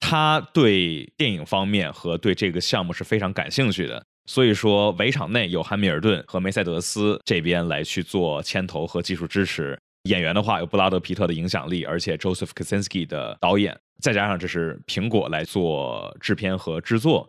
[0.00, 4.02] 他对电影方面和对这个项目是非常感兴趣的。
[4.28, 9.78] 所以说，围场内有汉密尔顿和梅赛德斯这边来去做牵头和技术支持。
[10.08, 13.78] 演员的话有布拉德皮特的影响力，而且 Joseph Kosinski 的导演。
[14.02, 17.28] 再加上这是苹果来做制片和制作，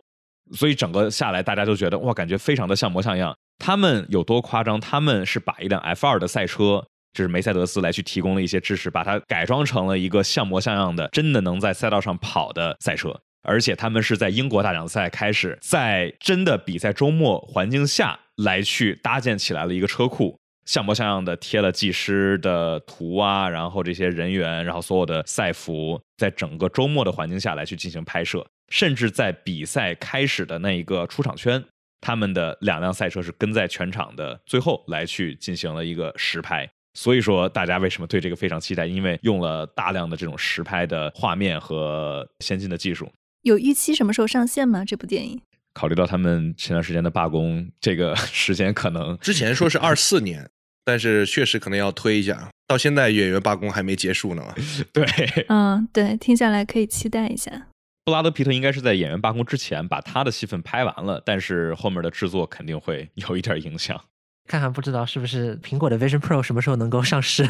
[0.52, 3.36] 所以整个下来大家都觉得哇，感觉非常的像模像样。
[3.58, 4.78] 他们有多夸张？
[4.80, 13.18] 他们是把一辆 F 二的赛车就是梅赛德斯来去提供了一些支持，把它改装成了一个像模像样的、真的能在赛道上跑的赛车。
[13.42, 31.64] 而且他们是在英国大奖赛开始，在真的比赛周末环境下来去搭建起来了一个车库，像模像样的贴了技师的图啊，然后这些人员，然后所有的赛服，在整个周末的环境下来去进行拍摄，甚至在比赛开始的那一个出场圈，
[32.02, 36.68] 他们的两辆赛车是跟在全场的最后来去进行了一个实拍。
[36.92, 38.84] 所以说，大家为什么对这个非常期待？
[38.84, 43.10] 因为用了大量的这种实拍的画面和先进的技术。
[43.40, 44.84] 有预期什么时候上线吗？
[44.84, 45.40] 这部电影？
[45.72, 50.50] 考虑到他们前段时间的罢工，这个时间可能之前说是 二四年，
[50.88, 52.48] 但是确实可能要推一下。
[52.66, 54.54] 到现在演员罢工还没结束呢嘛？
[54.90, 55.04] 对，
[55.48, 57.66] 嗯，对，听下来可以期待一下。
[58.06, 64.02] 布拉德皮特应该是在演员罢工之前把他的戏份拍完了，但是后面的制作肯定会 有一点影响。
[64.48, 67.46] 看看不知道是不是苹果的 Vision Pro 什么时候能够上市，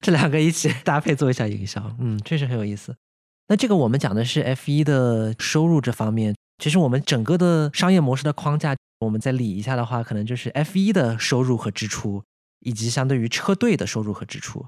[0.00, 2.94] 这两个一起 搭配做一下营销，嗯，确实很有意思。
[3.48, 12.22] 那这个我们讲的是 F 一的收入这方面，其实我们整个的商业模式的框架，我们再理一下的话，可能就是 F 一的收入和支出，
[12.62, 14.66] 以及相对于车队的收入和支出。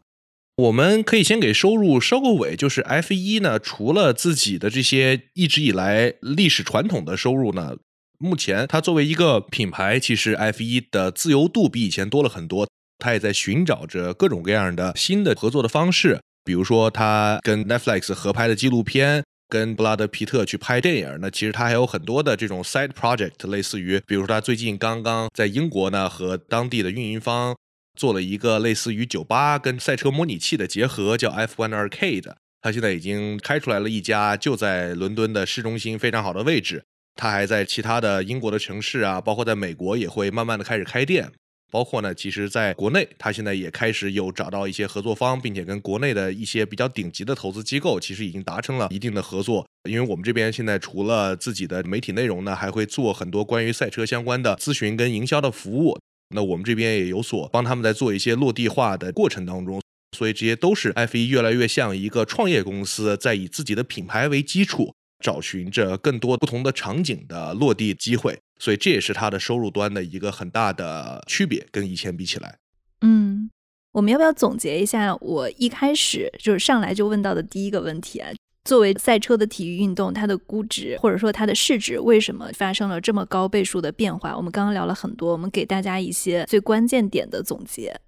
[0.57, 7.77] 我们可以先给收入收个尾，就是 F 一呢，除了自己的这些一直以来历史传统的收入呢，
[8.19, 16.21] 目前它作为一个品牌，其实 F 一的自由度比以前多了很多，它也在寻找着各种各样的新的合作的方式。
[16.45, 27.57] 比如说，他跟 Netflix 合拍的纪录片，跟布拉德皮特去拍电影，那其实他还有很多的这种 side project，类似于，比如说他最近刚刚在英国呢，和当地的运营方
[27.95, 32.33] 做了一个类似于酒吧跟赛车模拟器的结合，叫 F1 Arcade。
[32.61, 36.85] 他现在已经开出来了一家，就在伦敦的市中心非常好的位置。
[37.15, 41.31] 他还在其他的英国的城市啊，包括在美国也会慢慢的开始开店。
[41.71, 49.67] 包括呢，其实在国内，他现在也开始有找到一些合作方，并且跟国内的一些比较顶级的投资机构，其实已经达成了一定的合作。
[49.89, 55.99] 因为我们这边现在除了自己的媒体内容呢，还会做很多关于赛车相关的咨询跟营销的服务。
[56.35, 59.81] 那我们这边也有所帮他们在做一些落地化的过程当中，
[60.17, 64.93] 所以这些都是 F 一越来越像一个创业公司，在以自己的品牌为基础，
[65.23, 68.39] 找寻着更多不同的场景的落地机会。
[68.59, 72.59] 所以这也是它的收入端的一个很大的区别，跟以前比起来。
[73.01, 73.51] 嗯，
[73.93, 75.15] 我们要不要总结一下？
[75.17, 78.31] 我一开始就是上来就问到的第一个问题啊，
[78.65, 84.35] 作为赛车的体育运动，它的估值或者说它的市值为什么发生了这么高倍数的变化？
[84.35, 88.01] 我们刚刚聊了很多，我们给大家一些最关键点的总结。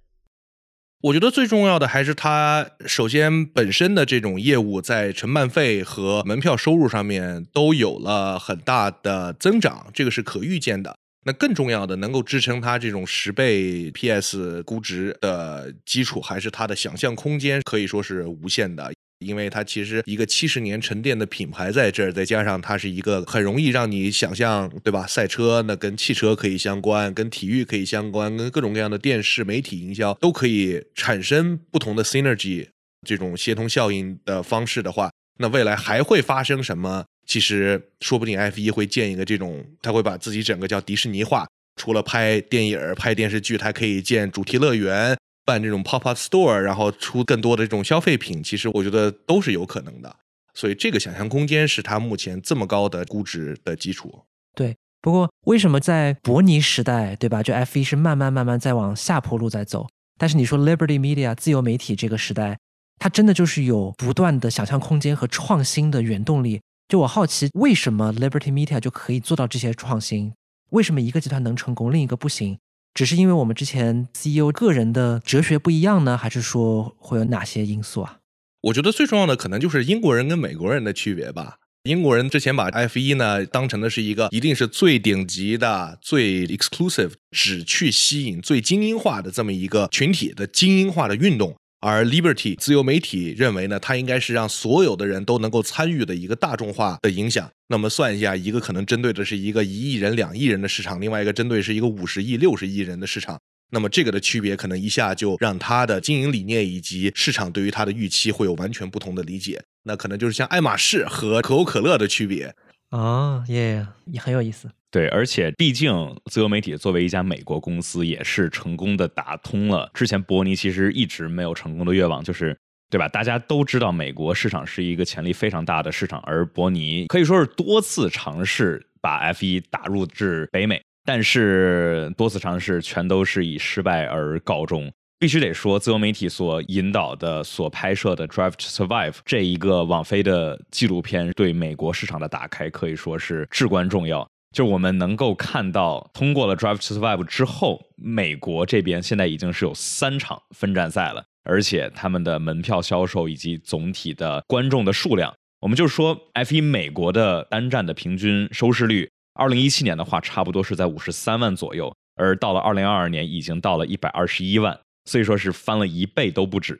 [1.03, 10.97] 我觉得最重要的还是它首先本身的这种业务在承办费和门票收入上面都有了很大的增长，这个是可预见的。
[11.25, 18.91] 那更重要的，能够支撑它这种十倍 PS 估值的基础，还是它的想象空间可以说是无限的。
[19.19, 25.07] 因为它其实一个七十年沉淀的品牌在这儿，再加上它是一个很容易让你想象，对吧？
[25.07, 32.67] 赛车那跟汽车可以相关，跟体育可以相关，跟各种各样的电视媒体营销都可以产生不同的 synergy
[33.07, 37.05] 这种协同效应的方式的话，那未来还会发生什么？
[37.25, 45.16] 其实说不定 F 一会建一个这种，他会把自己整个叫迪士尼化，除了拍电影、拍电视剧，它可以建主题乐园。
[45.47, 50.13] 办这种 pop up store，然后出更多的这种消费品，其实我觉得都是有可能的。
[50.53, 54.23] 所以这个想象空间是它目前这么高的估值的基础。
[54.53, 57.41] 对，不过为什么在伯尼时代，对吧？
[57.41, 62.57] 就 F 一是慢慢慢慢在往下坡路在走，但是你说 Liberty Media 自由媒体这个时代，
[62.99, 66.59] 它真的就是有不断的想象空间和创新的原动力。
[66.89, 70.33] 就我好奇，为什么 Liberty Media 就可以做到这些创新？
[70.71, 72.57] 为什么一个集团能成功，另一个不行？
[72.97, 78.17] 只是因为我们之前 CEO 个人的哲学不一样呢，还是说会有哪些因素啊？
[78.61, 81.57] 我觉得最重要的可能就是英国人跟美国人的区别吧。
[81.83, 91.55] 英国人之前把 F 一呢当成的是一个一定是最顶级的、最 exclusive，只去吸引最精英化的这么一个群体的精英化的运动。
[91.79, 97.49] 而 Liberty 自由媒体认为呢，它应该是让所有的人都能够参与的一个大众化的影响。
[97.67, 103.39] 那么算一下，一个可能针对的是一个一亿人、两亿人的市场，另外一个针对是一个五十亿、六十亿人的市场。
[103.69, 109.61] 那么这个的区别，可能一下就让它的经营理念以及市场对于它的预期会有完全不同的理解。
[109.83, 112.55] 那可能就是像爱马仕和可口可乐的区别。
[112.89, 114.69] 啊，耶，也很有意思。
[114.89, 115.91] 对，而且毕竟
[116.31, 122.57] 自由媒体作为一家美国公司，也是成功的打通了之前伯尼其实一直没有成功的愿望，就是
[122.89, 123.07] 对吧？
[123.09, 134.89] 大家都知道美国市场是一个潜力非常大的市场，而伯尼可以说是多次尝试把 F 一打入至北美，但是多次尝试全都是以失败而告终。
[135.19, 144.25] 必须得说，自由媒体所引导的、所拍摄的《Drive to Survive》这一个网飞的纪录片，对美国市场的打开可以说是至关重要。
[144.53, 164.79] 就我们能够看到，通过了《Drive to Survive》之后，美国这边现在已经是有三场分站赛了，而且他们的门票销售以及总体的观众的数量，我们就说 F 一美国的单站的平均收视率，二零一七年的话，差不多是在五十三万左右，而到了二零二二年，已经到了一百二十一万。
[165.05, 166.77] 所以说是翻了一倍都不止，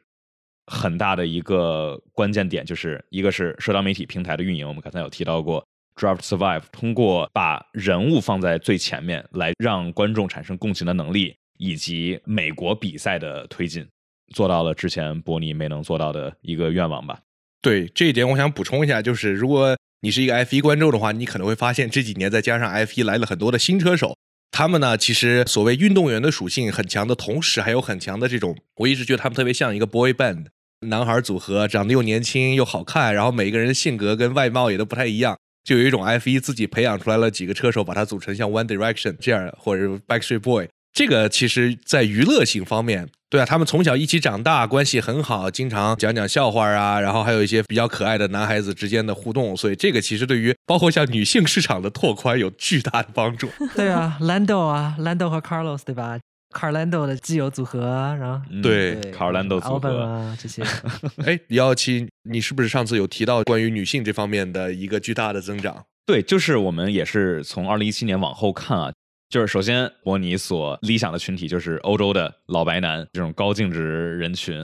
[0.66, 5.66] 很大的一个关键点就是一个是社交媒体平台的运营，我们刚才有提到过
[5.98, 13.86] ，Drive Survive 通过把人物放在最前面，来让观众产生共情的能力，以及美国比赛的推进，
[14.34, 17.20] 做到了之前伯尼没能做到的一个愿望吧。
[17.62, 24.16] 对这一点，我想补充一下，就是如果你是一个 F 一观众的话，你可能会发现这几年再加上 F 一来了很多的新车手。
[24.52, 30.46] 他们呢，其实所谓运动员的属性很强的同时，还有很强的这种，我一直觉得他们特别像一个 boy band
[30.88, 35.38] 男孩组合，长得又年轻又好看，然后每一个人的性格跟外貌也都不太一样，
[35.68, 40.70] 就有一种 F 一自己培养出来了几个车手，把它组成像 One Direction 这样，或者是 Backstreet Boy。
[40.94, 53.50] 这个其实，在娱乐性方面，对啊，他们从小一起长大，关系很好，经常讲讲笑话啊，然后还有一些比较可爱的男孩子之间的互动，所以这个其实对于包括像女性市场的拓宽有巨大的帮助。
[53.76, 56.18] 对啊，Lando 啊，Lando 和 Carlos 对吧
[56.58, 57.80] ？Carlando 的基友组合，
[58.20, 60.64] 然后对，Carlando 组合啊这些。
[61.24, 65.86] 哎，李耀七，你是不是上次有提到关于女性这方面的一个巨大的增长？
[66.08, 68.92] 对，就是我们也是从二零一七年往后看啊。
[69.30, 74.58] 就是首先，伯尼所理想的群体就是欧洲的老白男这种高净值人群，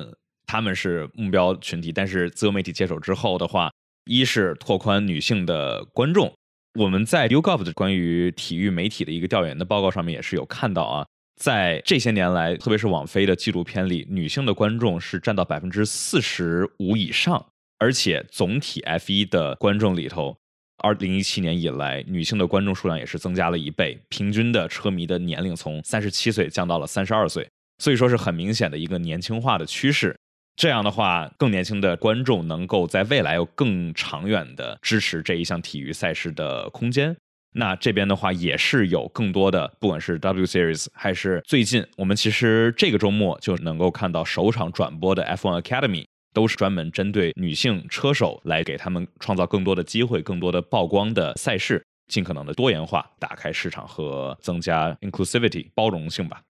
[0.48, 1.92] 他们是目标群体。
[1.92, 3.70] 但是自由媒体接手之后的话，
[4.06, 6.34] 一是拓宽女性的观众。
[6.80, 17.46] 我们在 YouGov 的关于体育媒体的一个调研的报告上面也是有看到啊，在这些年来，特别是网飞的纪录片里，女性的观众是占到百分之四十五以上，
[17.80, 20.38] 而且总体 F 一的观众里头。
[20.78, 30.16] 二零一七年以来，女性的观众数量也是增加了一倍，平均的车迷的年龄从三十七岁降到了三十二岁，所以说是很明显的一个年轻化的趋势。
[30.56, 37.16] 这样的话，更年轻的观众能够在未来有更长远的支持这一项体育赛事的空间。
[37.54, 46.06] 那这边的话，也是有更多的，不管是 W Series 还是最近，我们其实这个周末就能够看到首场转播的 F1 Academy。
[46.36, 56.42] 都是专门针对女性车手来给他们创造更多的机会、更多的曝光的赛事，尽可能的多元化，打开市场和增加 inclusivity 包容性吧。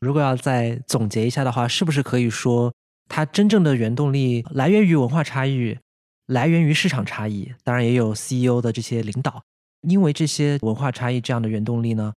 [0.00, 2.72] 如果要再总结一下的话，是不是可以说，
[3.06, 5.76] 它真正的原动力来源于文化差异，
[6.26, 7.52] 来源于市场差异？
[7.62, 9.42] 当然也有 CEO 的这些领导，
[9.86, 12.12] 因为这些文化差异这样的原动力呢，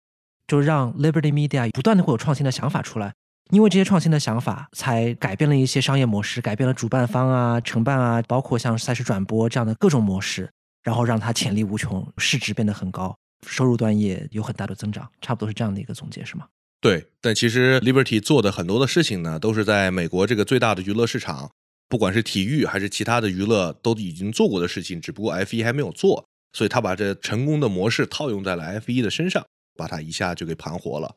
[0.48, 3.14] 就让 Liberty Media 不断的会有创新的想法出来。
[3.52, 10.50] 因为这些创新的想法，才改变了一些商业模式，改变了主办方啊、承办啊，包括像赛事转播这样的各种模式，
[10.84, 16.46] 然后让它潜力无穷，市值变得很高，收入端也有很大的增长，差不多是这样的一个总结，是吗？
[16.82, 21.50] 对，但其实 Liberty 做的很多的事情呢，都是在美国这个最大的娱乐市场，
[21.88, 29.46] 不管是体育还是其他的娱乐，都已经做过的事情，只不过 F 一还没有做，所以他把这成功的模式套用在了 F 一的身上，
[29.76, 31.16] 把它一下就给盘活了。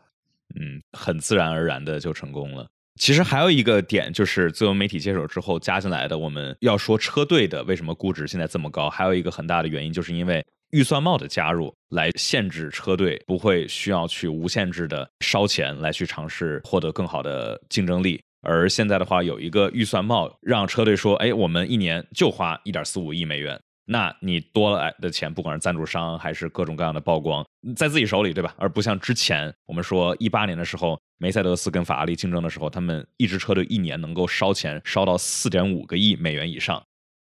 [0.55, 2.67] 嗯，很自然而然的就成功了。
[3.01, 6.19] 其实还有一个点，就是自由媒体接手之后加进来的。
[6.19, 18.21] 我们要说车队的为什么估值现在这么高，还有一个很大的原因，就是因为预算帽的加入，来限制车队不会需要去无限制的烧钱来去尝试获得更好的竞争力。
[18.43, 23.59] 而现在的话，有一个预算帽，让车队说，哎，我们一年就花一点四五亿美元。
[23.87, 28.55] 那你多来的钱，不管是赞助商还是各种各样的曝光，在自己手里，对吧？
[28.57, 36.81] 而不像之前我们说一八年的时候，梅赛德斯跟法拉利竞争的时候，他们一支车队一年能够烧钱烧到四点五个亿美元以上，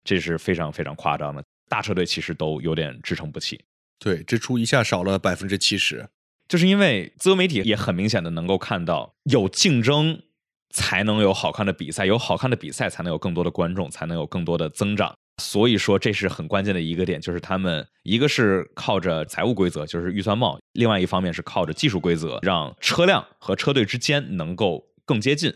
[0.05, 1.45] 这是非常非常夸张的。
[1.69, 3.63] 大车队其实都有点支撑不起，
[3.99, 6.09] 对，支出一下少了百分之七十，
[6.49, 10.23] 就是因为自由媒体也很明显的能够看到，有竞争
[10.71, 15.15] 才能有好看的比赛，有好看的比赛才能有更多的观众，才能有更多的增长。
[15.43, 25.53] 所以说，这是很关键的一个点，就是他们一个是靠着财务规则，就是预算帽；另外一方面是靠着技术规则，让车辆和车队之间能够更接近，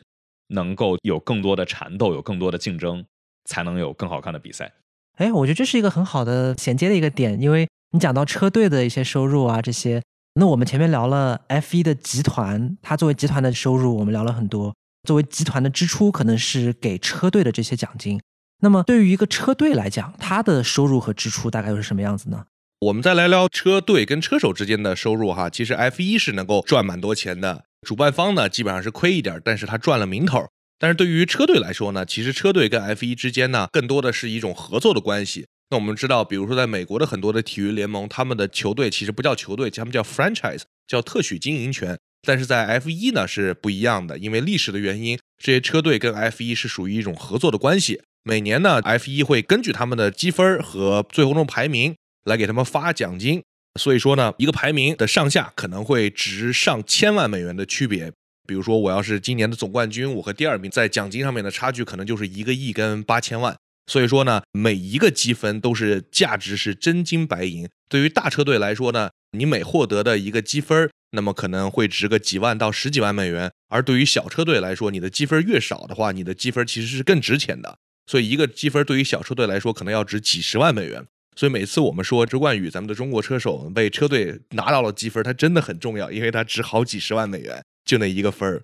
[0.49, 3.05] 能够有更多的缠斗，有更多的竞争，
[3.45, 4.73] 才能有更好看的比赛。
[5.17, 10.03] 哎，我觉得这是一个很好的衔接的一个点，因为你讲到车队的一些收入啊，这些，
[10.35, 14.73] 那我们前面聊了 F 一的集团，它作为集团的收入，我们聊了很多；
[15.05, 18.21] 作为集团的支出，可能是给车队的这些奖金。
[18.61, 22.47] 那么对于一个车队来讲，它的收入和支出大概又是什么样子呢？
[22.81, 27.65] 我们再来聊车队跟车手之间的收入哈，其实 F 一是能够赚蛮多钱的。
[27.87, 30.45] 主办方呢基本上是亏一点，但是他赚了名头。
[30.79, 35.47] 但是对于车队来说呢，其实车队跟 F 一之间呢，更多的是一种合作的关系。
[35.71, 41.99] 那我们知道，比如说在美国的很多的体育联盟，他们的球队其实不叫球队，他们叫 franchise，叫特许经营权。
[42.23, 48.01] 但是在 F 一呢是不一样的，因为历史的原因，这些车队跟 F 一是属于一种合作的关系。
[48.29, 53.43] 每年呢，F 一会根据他们的积分和最后中排名来给他们发奖金。
[53.81, 58.13] 所以说呢，一个排名的上下可能会值上千万美元的区别。
[58.47, 63.57] 比如说，我要是今年的总冠军，我和第二名在奖金上面的差距可能就是一个亿跟八千万。
[63.87, 67.67] 所以说呢，每一个积分都是价值是真金白银。
[67.89, 69.09] 对于大车队来说呢，
[69.39, 77.79] 你每获得的一个积分，那么可能会值个几万到十几万美元；而对于小车队来说，你的积分越少的话，你的积分其实是更值钱的。
[78.09, 81.07] 所以一个积分对于小车队来说，可能要值几十万美元。
[81.37, 87.63] 所以每次我们说周冠宇，咱们的中国车手被车队拿到了积分，他真的很重要，因为他值好几十万美元。
[87.85, 88.63] 就那一个分儿，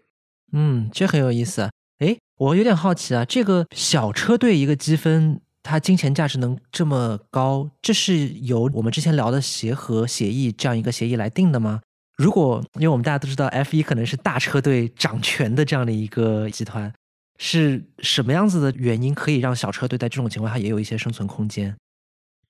[0.53, 1.71] 嗯，这很有意思。
[2.01, 11.81] 哎，我有点好奇啊，这个小车队一个积分，它金钱价值能这么高，这是由我们之前聊的协和协议这样一个协议来定的吗？
[12.19, 16.93] 如果，因为我们大家都知道 F 一可能是大车队掌权的这样的一个集团，
[17.39, 21.77] 是什么样子的原因可以让小车队在这种情况下也有一些生存空间？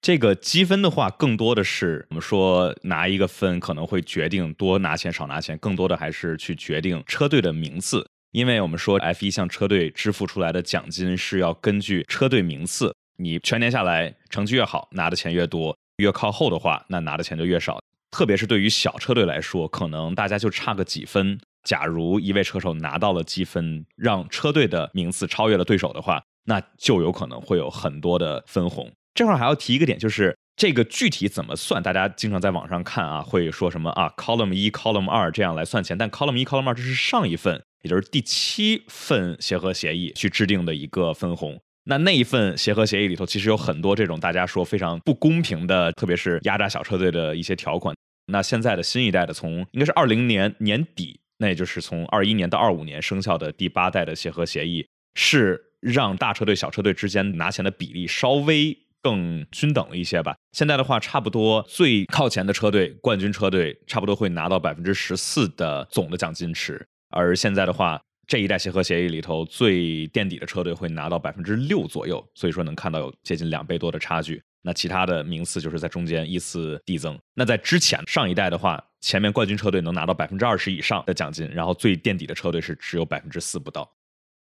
[0.03, 8.07] 这个积分的话，更多的是我们说拿一个分可能会决定多拿钱少拿钱，更多的还是去决定车队的名次。
[8.33, 17.81] 因为我们说 F 一向车队支付出来的奖金是要根据车队名次，你全年下来成绩越好，拿的钱越多；越靠后的话，那拿的钱就越少。
[18.11, 21.41] 特别是对于小车队来说，可能大家就差个几分。
[21.65, 28.93] 假如一位车手拿到了积分，让车队的名次超越了对手的话，那就有可能会有很多的分红。
[29.15, 31.83] 这块还要提一个点，就是这个具体怎么算？
[31.83, 35.97] 大家经常在网上看啊，会说什么啊，column 一、column 二这样来算钱。
[35.97, 41.59] 但 column 一、column 二这是上一份，也就是第七份协和协议去制定的一个分红。
[41.85, 47.95] 那那一份协和协议里头，其实有很多这种大家说非常不公平的，特别是压榨小车队的一些条款。
[48.27, 58.79] 那现在的新一代的，从应该是二零年年底，那也就是从二一年到二五年生效的第八代的协和协议，是让大车队、小车队之间拿钱的比例稍微。
[59.05, 60.35] 更均等了一些吧。
[60.53, 66.83] 现在的话，差不多最靠前的车队，冠军车队，差不多会拿到百分之十四的总的奖金池。
[67.11, 72.27] 而现在的话，这一代协和协议里头最垫底的车队会拿到百分之六左右。
[72.35, 74.43] 所以说能看到有接近两倍多的差距。
[74.65, 77.17] 那其他的名次就是在中间依次递增。
[77.35, 83.89] 那在之前上一代的话，前面冠军车队能拿到百分之二十以上的奖金，然后最垫底的车队是只有百分之四不到。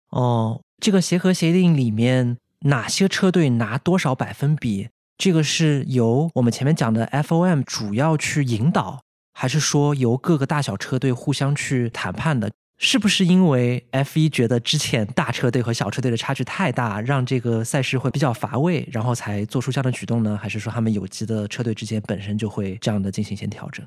[0.09, 2.38] 哦，这个协和协定里面。
[2.61, 4.89] 哪些车队拿多少百分比？
[5.15, 12.51] 这个是由我们前面讲的 FOM 主要去引导，还是说由各个大小车队互相去谈判的？
[12.80, 20.38] 是不是因为 F1 觉得之前大车队和小车队的差距太大，让这个赛事会比较乏味，然后才做出这样的举动呢？
[20.39, 23.86] 还是说他们有机的车队之间本身就会这样的进行一些调整？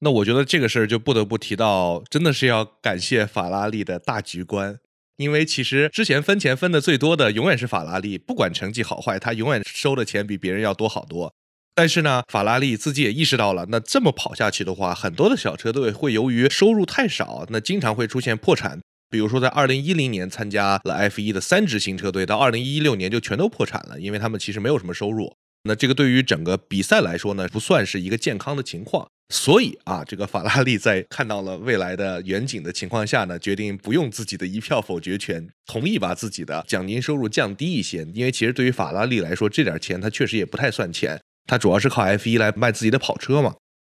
[0.00, 4.78] 那我觉得这个事儿就不得不提到，真的是要感谢法拉利的大局观。
[5.18, 11.32] 因为其实之前分钱分的最多的永远是法拉利，不管成绩好坏，他永远收的钱比别人要多好多。
[11.74, 18.80] 但是呢，法拉利自己也意识到了，那这么跑下去的话，很多的小车队会由于收入太少，那经常会出现破产。
[19.08, 25.34] 比如说在二零一零年参加了 F 一的三支新车队，到二零一六年就全都破产了，因为他们其实没有什么收入。
[25.64, 29.06] 那这个对于整个比赛来说呢，不算是一个健康的情况。
[29.32, 38.06] 所以啊，这个法拉利在看到了未来的远景的情况下呢，决定不用自己的一票否决权，同意把自己的奖金收入降低一些。
[38.12, 43.54] 因为其实对于法拉利来说，这点钱它确实也不太算钱，它主要是靠 F 一来卖自己的跑车嘛。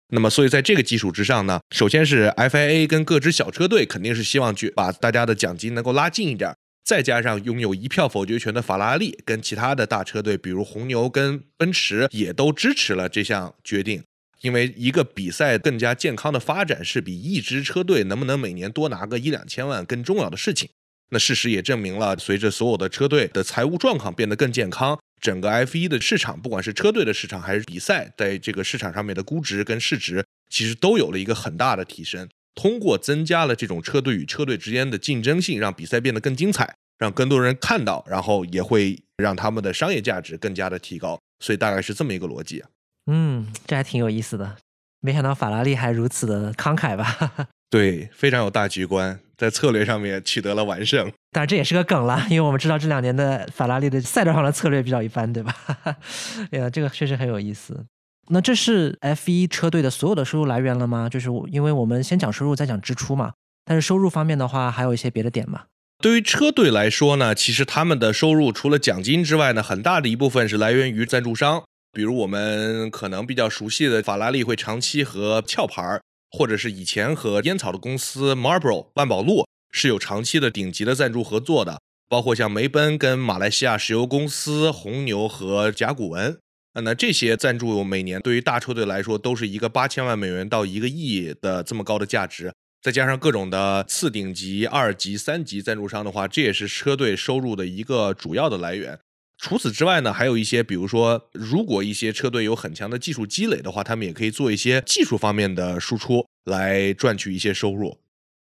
[0.09, 14.01] 那么，所以在这个基础之上呢，首先是 FIA 跟各支小车队肯定是希望去把大家的奖金能够拉近一点，再加上拥有一票否决权的法拉利跟其他的大车队，比如红牛跟奔驰，也都支持了这项决定。
[14.41, 20.69] 因为一个比赛更加健康的发展是比一支车队能不能每年多拿个一两千万更重要的事情。
[21.09, 32.27] 那事实也证明了，随着所有的车队的财务状况变得更健康，整个 F1 的市场，不管是车队的市场还是比赛，在这个市场上面的估值跟市值，其实都有了一个很大的提升。
[32.55, 41.19] 通过增加了这种车队与车队之间的竞争性，让比赛变得更精彩，让更多人看到，然后也会让他们的商业价值更加的提高。
[41.39, 42.63] 所以大概是这么一个逻辑。
[43.05, 44.57] 嗯，这还挺有意思的，
[45.01, 47.47] 没想到法拉利还如此的慷慨吧？
[47.69, 51.11] 对，非常有大局观，在策略上面取得了完胜。
[51.37, 55.55] 当然这也是个梗了，因为我们知道这两年的法拉利的赛道上的策略比较一般，对吧？
[56.49, 57.85] 哎呀，这个确实很有意思。
[58.29, 61.07] 那这是 F 一车队的所有的收入来源了吗？
[61.07, 63.33] 就是因为我们先讲收入，再讲支出嘛。
[63.65, 65.65] 但是收入方面的话，还有一些别的点嘛。
[65.99, 71.61] 对于车队来说呢，其实他们的收入除了奖金之外呢，很大的一部分是来源于赞助商。
[71.91, 81.79] 比如我们可能比较熟悉的法拉利会长期和壳牌，或者是以前和烟草的公司 Marlboro 万宝路是有长期的顶级的赞助合作的。
[82.09, 86.39] 包括像梅奔跟马来西亚石油公司、红牛和甲骨文。
[86.83, 92.53] 那这些赞助每年对于大车队来说都是一个八千万美元到一个亿的这么高的价值。
[92.81, 98.97] 再加上各种的次顶级、二级、三级赞助商的话，这也是车队收入的一个主要的来源。
[99.37, 107.99] 除此之外呢，还有一些，比如说，如果一些车队有很强的技术积累的话，他们也可以做一些技术方面的输出来赚取一些收入。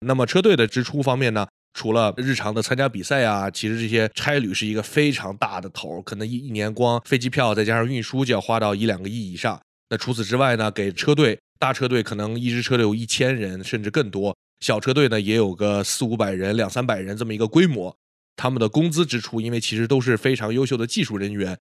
[0.01, 9.61] 那么车队的支出方面呢，除了日常的参加比赛啊，其实这些差旅是一个非常大的头，可能一一年光飞机票再加上运输就要花到一两个亿以上。
[9.90, 11.38] 那除此之外呢，给车队。
[11.59, 17.97] 大车队可能一支车队有一千人甚至更多，小车队呢也有个四五百人、两三百人这么一个规模。
[18.36, 21.57] 他们的工资支出，因为其实都是非常优秀的技术人员，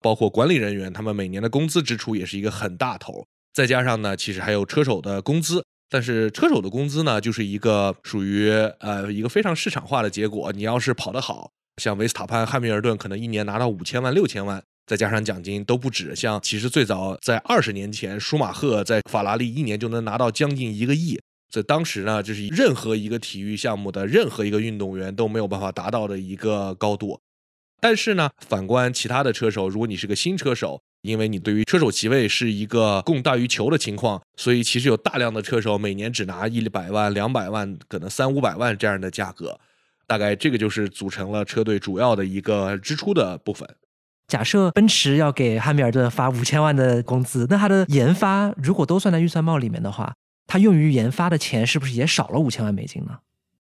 [0.00, 3.24] 包括管理人员，他们每年的工资支出也是一个很大头。
[3.54, 10.52] 再加上呢，其实还有车手的工资，但是车手的工资呢，就是一个属于呃一个非常市场化的结果。
[10.52, 14.62] 你要是跑得好，像维斯塔潘、汉密尔顿，可能一年拿到五千万、六千万。
[14.86, 21.20] 再加上奖金都不止，像其实最早在二十年前，舒马赫在法拉利一年就能拿到将近一个亿，
[21.50, 27.20] 在当时呢，就是任何一个体育项目的任何一个运动员都没有办法达到的一个高度。
[27.82, 39.58] 但是呢，反观其他的车手，如果你是个新车手，因为你对于车手席位是一个供大于求的情况，所以其实有大量的车手每年只拿一百万、两百万，可能三五百万这样的价格，
[40.06, 43.68] 大概这个就是组成了车队主要的一个支出的部分。
[44.26, 50.12] 假设奔驰要给汉密尔顿发五千万的工资，那他的研发如果都算在预算帽里面的话，
[50.46, 53.20] 他用于研发的钱是不是也少了五千万美金呢？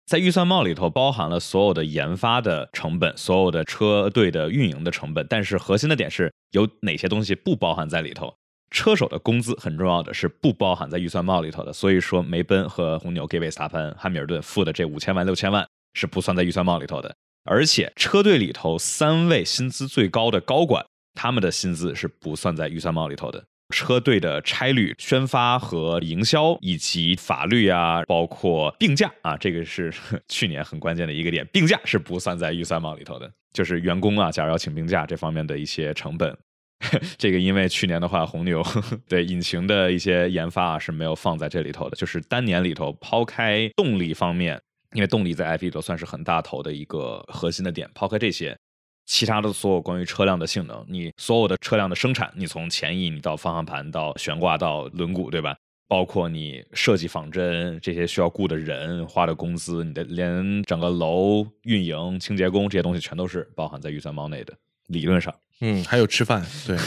[0.07, 8.33] 在预算帽里头包含了所有的研发的成本，所有的车队的运营的成本，但是核心的点是有哪些东西不包含在里头？
[8.71, 17.13] 车手的工资很重要的是不包含在预算帽里头的，所以说梅奔和红牛给维斯塔潘、汉密尔顿付的这五千万、六千万是不算在预算帽里头的。
[17.43, 20.85] 而且车队里头三位薪资最高的高管，
[21.15, 23.43] 他们的薪资是不算在预算帽里头的。
[23.69, 29.93] 车队的差旅、宣发和营销，以及法律啊，包括病假啊，这个是
[30.27, 31.45] 去年很关键的一个点。
[31.47, 36.37] 病假是不算在预算帽里头的，就是员工啊，假如要请病假这方面的一些成本。
[37.17, 38.63] 这个因为去年的话，红牛
[39.07, 44.61] 对引擎的一些研发啊是没有放在这里头的，就是单年里头抛开动力方面。
[44.93, 48.57] 因为动力在 F 一都算是很大头的一个核心的点，抛开这些，
[49.07, 55.55] 其他的所有关于车辆的性能，你所有的车辆的生产，你从前翼，你到方向盘，到悬挂，到轮毂，对吧？
[55.87, 64.53] 包括你设计仿真这些需要雇的人花的工资，你的连整个楼运营、清洁工这些东西全都是包含在预算帽内的。
[64.87, 66.77] 理论上，嗯，还有吃饭，对，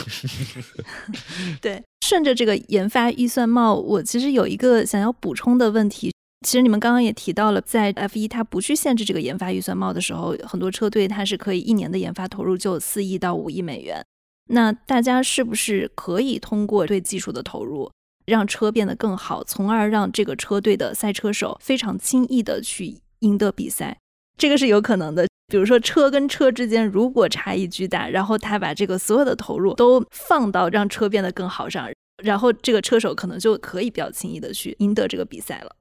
[1.59, 1.83] 对。
[2.01, 6.11] 顺着这个研发预算帽，我其实有一个想要补充的问题。
[6.41, 14.03] 其实你们刚刚也提到了，在 F 一它不去限制这个研发预算帽的时候，很多车队它是可以一年的研发投入就四亿到五亿美元。
[14.49, 17.91] 那大家是不是可以通过对技术的投入，
[18.25, 23.97] 让车变得更好，从而让这个车队的赛车手非常轻易的去赢得比赛？
[24.35, 25.27] 这个是有可能的。
[25.47, 31.87] 比如说车跟车之间如果差异巨大，然后他把这个所有的投入都放到让车变得更好上，
[32.23, 35.75] 然后这个车手可能就可以比较轻易的去赢得这个比赛了。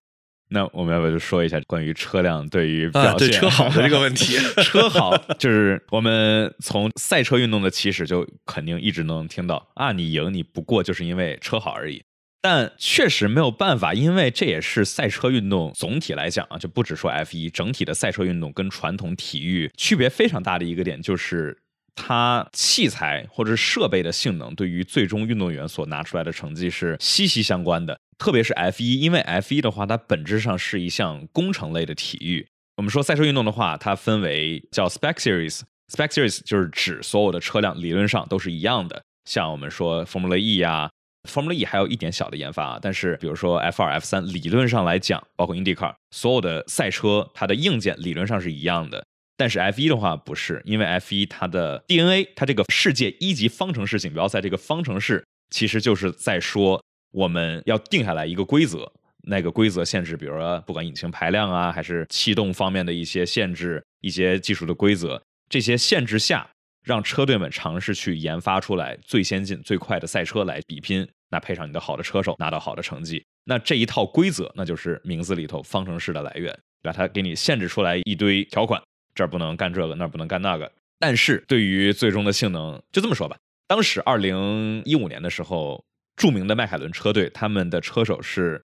[0.53, 4.37] 那我们要不要就说一下关于车辆对于表现车好的这个问题？
[4.63, 12.03] 车好就是我们从赛车运动的起始就肯定一直能听到啊，你赢你不过就是因为车好而已。
[12.43, 21.59] 但确实没有办法，因为这也是赛车运动总体来讲啊，就不只说 F 一，整体的赛车运动跟传统体育区别非常大的一个点就是。
[22.03, 32.47] 它器材或者设备的性能对于最终运动员所拿出来的成绩是息息相关的，特别是 F 一，因为 F 一的话，它本质上是一项工程类的体育。
[32.79, 40.91] 我们说赛车运动的话，它分为叫 Spec Series，Spec Series 就是指所有的车辆理论上都是一样的，像我们说 Formula E 呀
[41.29, 49.05] ，Formula E 还有一点小的研发啊，但是比如说 F 二、F 三，理论上来讲，包括 IndyCar，所有的赛车它的硬件理论上是一样的。
[49.41, 56.79] 但是 F 一的话不是，因为 F 一它的 DNA，它这个世界一级方程式锦标赛这个方程式，其实就是在说
[57.11, 66.47] 我们要定下来一个规则，那个规则限制，比如说不管引擎排量啊，还是气动方面的一些限制，一些技术的规则，这些限制下，
[66.85, 73.25] 让车队们尝试去研发出来最先进、最快的赛车来比拼，那配上你的好的车手，拿到好的成绩。
[73.47, 78.83] 那这一套规则，那就是名字里头方程式的来源，把它给你限制出来一堆条款，
[79.15, 80.71] 这儿不能干这个，那儿不能干那个。
[80.99, 83.37] 但是对于最终的性能，就这么说吧。
[83.67, 85.85] 当时二零一五年的时候，
[86.17, 88.63] 著名的迈凯伦车队，他们的车手是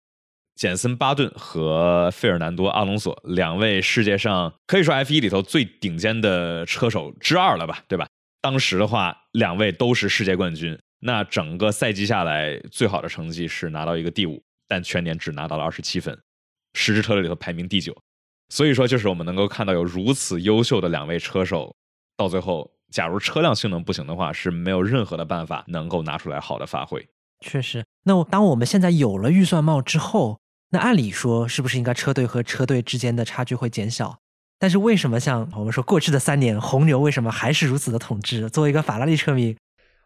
[0.56, 8.08] 简森巴顿和费尔南多阿隆索两位世界上可以说 F 一里头最顶尖的车手之二了吧，对吧？
[8.42, 10.78] 当时的话，两位都是世界冠军。
[11.00, 16.18] 那整个赛季下来，最好的成绩是拿到一个第五，但全年只拿到了二十七分，
[16.76, 17.96] 十支车队里头排名第九。
[18.52, 21.74] 所以说，就是我们能够看到有如此优秀的两位车手。
[22.18, 27.08] 到最后，假如车辆性能不行的话，是没有任何的办法能够拿出来好的发挥。
[27.40, 30.42] 确实，那当我们现在有了预算帽之后，
[30.72, 34.20] 那按理说是不是应该车队和车队之间的差距会减小？
[34.60, 38.50] 但是为什么像我们说过去的三年，红牛为什么还是如此的统治？
[38.50, 39.56] 作为一个法拉利车迷，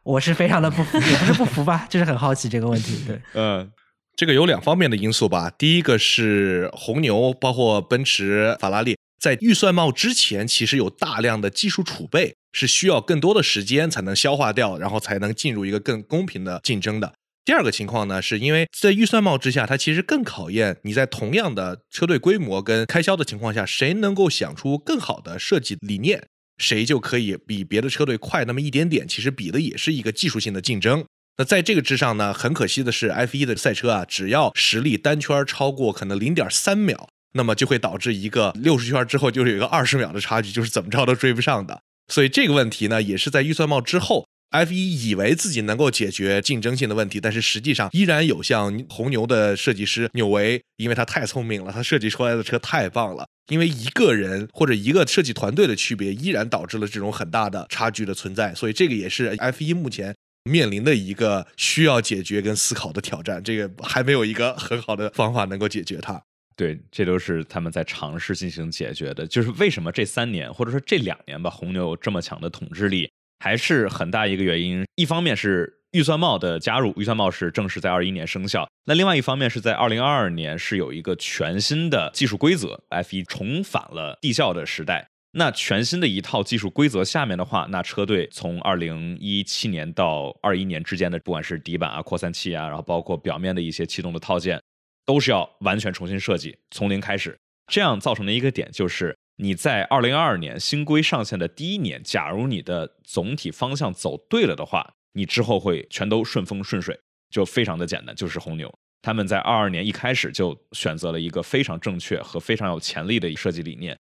[0.03, 3.03] 我是非常的不服，也不是不服吧，就是很好奇这个问题。
[3.07, 3.69] 对，嗯，
[4.15, 5.49] 这个有两方面的因素吧。
[5.49, 8.95] 第一个是红牛，包括奔驰、法拉利。
[9.19, 17.13] 在预算帽之前，其实有大量的技术储备，是需要更多的时间才能消化掉，然后才能进入一个更公平的竞争的。
[17.43, 26.23] 第二个情况呢，是因为在预算帽之下，它其实更考验你在同样的车队规模跟开销的情况下，谁能够想出更好的设计理念，
[26.57, 29.07] 谁就可以比别的车队快那么一点点。
[29.07, 31.05] 其实比的也是一个技术性的竞争。
[31.37, 37.09] 那在这个之上呢，很可惜的是，F1 的赛车啊，只要实力单圈超过可能零点三秒。
[37.37, 41.81] 那么就会导致一个六十圈之后就是有一个二十秒的差距，就是怎么着都追不上的。
[42.07, 53.27] 所以这个问题呢，也是在预算帽之后，F 一以为自己能够解决竞争性的问题，但是实际上依然有像红牛的设计师纽维，因为他太聪明了，他设计出来的车太棒了。
[53.51, 58.55] 因为一个人或者一个设计团队的区别，依然导致了这种很大的差距的存在。
[58.55, 60.15] 所以这个也是 F 一目前
[60.45, 63.43] 面临的一个需要解决跟思考的挑战。
[63.43, 66.21] 这个还没有一个很好的方法能够解决它。
[66.55, 69.27] 对，这都是他们在尝试进行解决的。
[69.27, 74.85] 就是为什么这三年或者说这两年吧，红牛有这么强的统治力，还是很大一个原因。
[74.95, 78.69] 一方面是预算帽的加入，预算帽是正式在二一年生效。
[78.85, 85.09] 那另外一方面是在二零二二年是有一个全新的技术规则，F 一重返了地效的时代。
[85.37, 94.61] 那全新的一套技术规则下面的话，那车队从二零一七年到二一年之间的，不管是底板啊、扩散器啊，然后包括表面的一些气动的套件。
[95.07, 97.37] 都是要完全重新设计，从零开始。
[97.71, 108.15] 这样造成的一个点就是，你在二零二二年新规上线的第一年，假如你的总体方向走对了的话，你之后会全都顺风顺水，就非常的简单。
[108.15, 108.73] 就是红牛
[109.03, 113.95] 他们在二二年一开始就选择了一个非常正确和非常有潜力的设计理念。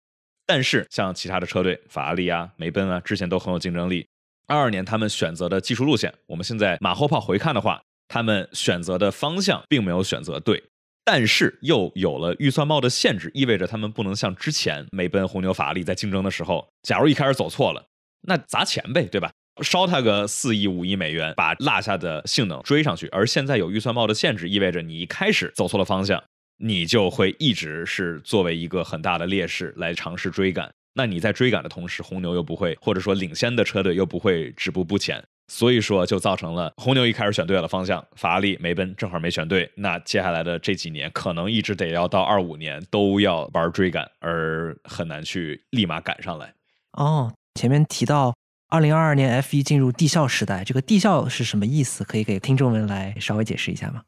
[0.46, 4.06] 但是像其他的车队，法拉利啊、梅奔啊，之前都很有竞争力。
[4.48, 10.64] 二二年他们选择的技术路线，我们现在马后炮回看的话，他们选择的方向并没有选择对。
[11.06, 17.86] 但是又有了预算帽的限制，意味着他们不能像之前梅奔、红牛、法拉利在竞争的时候，假如一开始走错了，
[18.22, 19.32] 那砸钱呗，对吧？
[19.62, 23.08] 烧他个四亿、五亿美元，把落下的性能追上去。
[23.10, 26.24] 而现在有预算帽的限制，意味着你一开始走错了方向，
[26.58, 30.72] 你就会一直是作为一个很大的劣势来尝试追赶。
[30.96, 35.24] 那你在追赶的同时，红牛又不会，或者说领先的车队又不会止步不前。
[35.52, 39.70] 所以说，就造成了红牛一开始选对了方向，法拉利、梅奔正好没选对。
[39.76, 46.54] 那接下来的这几年，可能一直得要到二五年都要玩追赶，而很难去立马赶上来。
[46.94, 48.34] 哦，前面提到
[48.70, 52.04] 二零二二年 F 一进入地效时代，这个地效是什么意思？
[52.06, 54.04] 可以给听众们来稍微解释一下吗？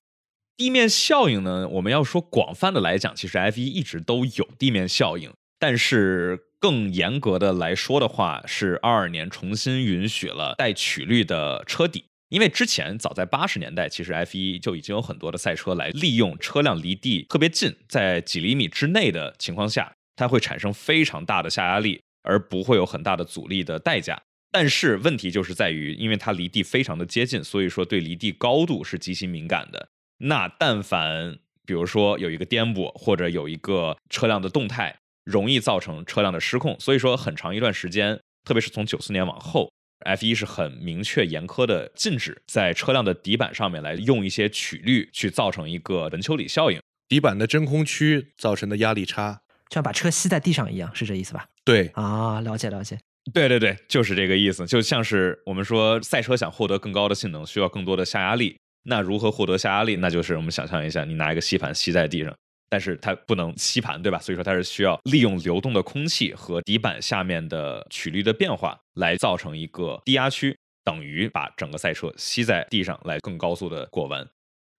[0.57, 1.67] 地面效应呢？
[1.67, 6.45] 我们要说广泛的来讲，其实 F 一一直都有地面效应，但是。
[6.57, 24.19] 更严格的来说的话，是二二年重新允许了带曲率的车底，因为之前早在八十年代，其实 F 一就已经有很多的赛车来利用车辆离地特别近，在几厘米之内的情况下，它会产生非常大的下压力，而不会有很大的阻力的代价。
[24.51, 29.89] 但是问题就是在于，因为它离地非常的接近，所以说对离地高度是极其敏感的。
[30.17, 34.95] 那但凡比如说有一个颠簸，或者有一个车辆的动态。
[35.25, 39.71] 容易造成车辆的失控，所以说很长一段时间，特别是从九四年往后
[40.05, 51.47] ，F 一是很明确严苛的禁止在车辆的底板上面来用一些曲率去造成一个文丘里效应，底板的真空区造成的压力差，就像把车吸在地上一样，是这意思吧？
[51.63, 51.87] 对。
[51.95, 52.99] 啊，了解了解，
[53.33, 58.55] 对对对，就是这个意思，就像是我们说赛车想获得更高的性能，需要更多的下压力，
[58.85, 59.95] 那如何获得下压力？
[59.97, 62.33] 那就是我们想象一下，你拿一个吸盘吸在地上。
[62.67, 64.17] 但是它不能吸盘，对吧？
[64.17, 74.27] 所以说它是需要利用流动的空气和底板下面的曲率的变化来造成一个低压区，等于把整个赛车吸在地上来更高速的过弯。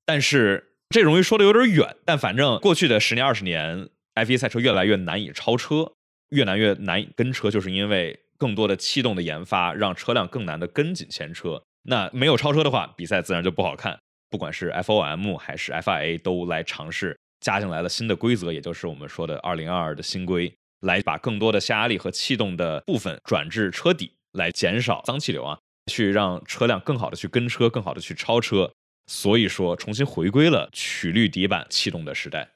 [0.05, 5.93] 但是这容易说的有点远，但反正过去的十年二十年，F1 赛车越来越难以超车，
[6.31, 11.63] 越来越难以跟车，就是因为更多的气动的研发，让车辆更难的跟紧前车。
[11.89, 13.99] 那没有超车的话，比赛自然就不好看。
[14.29, 25.59] 不管是 FOM 还是 FIA 都来尝试加进来了新的规则，也就是我们说的2022的新规，来把更多的下压力和气动的部分转至车底，来减少脏气流啊，
[25.91, 28.73] 去让车辆更好的去跟车，更好的去超车。
[29.07, 32.49] 所以说，重新回归了曲率底板气动的时代。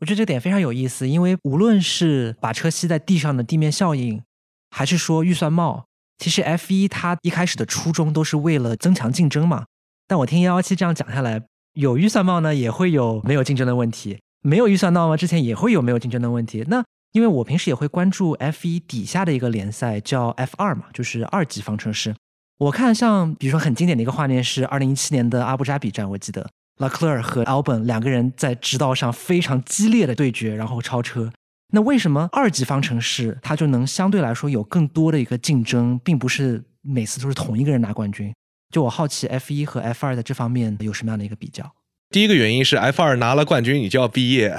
[0.00, 4.20] 我觉得这点非常有意思，因为无论是把车吸在地上的地面效应，
[4.70, 5.86] 还是说预算帽，
[6.18, 9.64] 其实 F 一它一开始的初衷都是为了增强竞争嘛。
[10.08, 11.42] 但我听幺幺七这样讲下来，
[11.74, 16.64] 有预算帽呢，也会有没有竞争的问题；没有预算帽呢，之前也会有没有竞争的问题。
[16.68, 22.14] 那因为我平时也会关注 F 一底下的一个联赛，叫 F 二嘛，就是二级方程式。
[22.58, 26.48] 我看像比如说很经典的一个画面是二零一七年的阿布扎比站，我记得
[26.78, 31.32] 拉克尔和 Albon 两个人在直道上非常激烈的对决，然后超车。
[31.72, 38.32] 那为什么二级方程式它就能相对来说有更多的一个竞争，并不是每次都是同一个人拿冠军？
[38.72, 41.74] 就我好奇，F 一和 F 二在这方面有什么样的一个比较？
[42.10, 44.56] 第一个原因是 F 二拿了冠军，你就要毕业，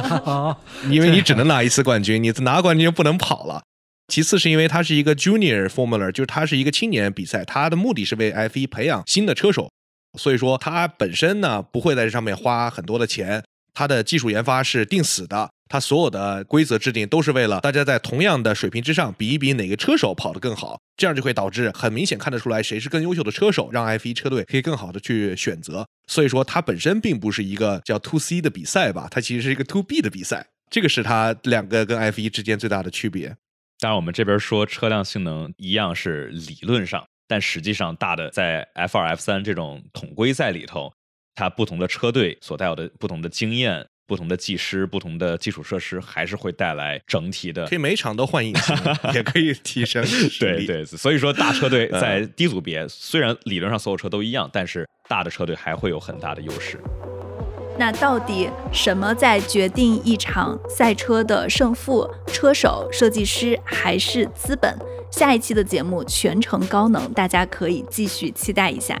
[0.90, 3.62] 因为你只能拿一次冠军，你拿冠军就不能跑了。
[4.08, 9.70] 其次是因为它是一个 Junior Formula，就是它是一个青年比赛，它的目的是为 F 一培养新的车手，
[10.18, 15.50] 所以说它本身呢不会在这上面花很多的钱，它的技术研发是定死的。
[15.68, 25.86] 它所有的规则制定都是为了大家在同样的水平之上比一比哪个车手跑得更好，这样就会导致很明显看得出来谁是更优秀的车手，让 F1 车队可以更好的去选择。
[26.06, 33.36] 所以说它本身并不是一个叫 To C 的比赛吧，它其实是一个 To B 的比赛，这个是它两个跟 F1 之间最大的区别。
[33.78, 40.92] 当然，我们这边说车辆性能一样是理论上，但实际上大的在 F2、F3 这种统规赛里头，
[41.34, 43.86] 它不同的车队所带有的不同的经验。
[44.08, 47.66] 不同的技师、不同的基础设施，还是会带来整体的。
[47.66, 48.74] 可以每场都换引擎，
[49.12, 50.02] 也可以提升
[50.40, 56.80] 对对，所以说大车队在低组别，虽然理论上所有车都一样，但是大的车队还会有很大的优势。
[57.78, 62.08] 那到底什么在决定一场赛车的胜负？
[62.26, 64.76] 车手、设计师还是资本？
[65.12, 69.00] 下一期的节目全程高能，大家可以继续期待一下。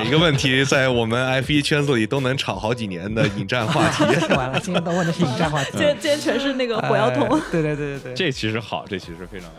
[0.00, 4.02] 每一个问题在我们 F 一圈子里都能吵好几年的引战话题。
[4.34, 5.72] 完了，今天都问的是引战话题。
[5.72, 7.28] 今天今天全是那个火药桶。
[7.52, 9.56] 对对对对对，这其实好，这其实非常好。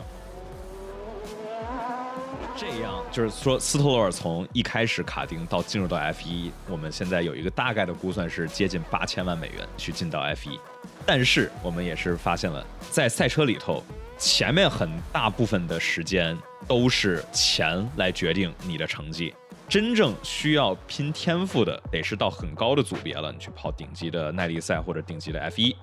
[2.57, 10.59] 这样就是说，斯托洛尔从一开始卡丁到进入到 F 一，我们现在有一个大概的估算是接近八千万美元去进到 F 一。
[11.05, 13.83] 但是我们也是发现了，在赛车里头，
[14.17, 16.35] 前面很大部分的时间
[16.67, 19.31] 都是钱来决定你的成绩。
[19.71, 25.73] 真正需要拼天赋的，得是到很高的组别了，你去跑顶级的耐力赛或者顶级的 F 一。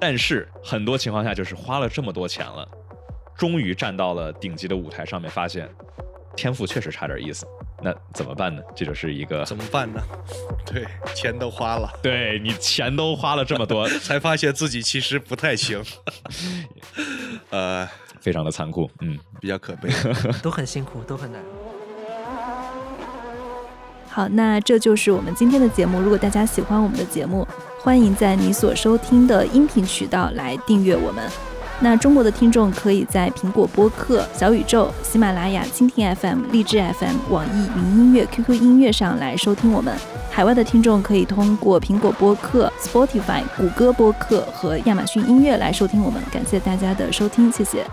[0.00, 2.66] 但是很多情况下，就是花了这么多钱了，
[3.36, 5.68] 终于站到了顶级的舞台上面，发现
[6.34, 7.46] 天赋确实差点意思。
[7.82, 8.62] 那怎么办呢？
[8.74, 10.02] 这就是一个怎么办呢？
[10.64, 15.84] 对，钱都花了，对你钱都花了这么多， 才发现自己其实不太行。
[17.52, 17.86] 呃，
[18.18, 19.90] 非常的残酷，嗯，比较可悲，
[20.42, 21.42] 都很辛苦，都很难。
[24.16, 26.00] 好，那这就是我们今天的节目。
[26.00, 27.46] 如果大家喜欢我们的节目，
[27.78, 31.22] 欢迎在你所收听的音频渠道来订阅我们。
[31.80, 39.94] 那中国的听众可以在苹果播客、小宇宙、喜马拉雅、蜻蜓 FM、荔枝 FM、网易云音乐、QQ 音乐上来收听我们。
[40.30, 46.22] 海外的听众可以通过苹果播客、Spotify、谷歌播客和亚马逊音乐来收听我们。
[46.32, 47.84] 感谢大家的收听，谢谢。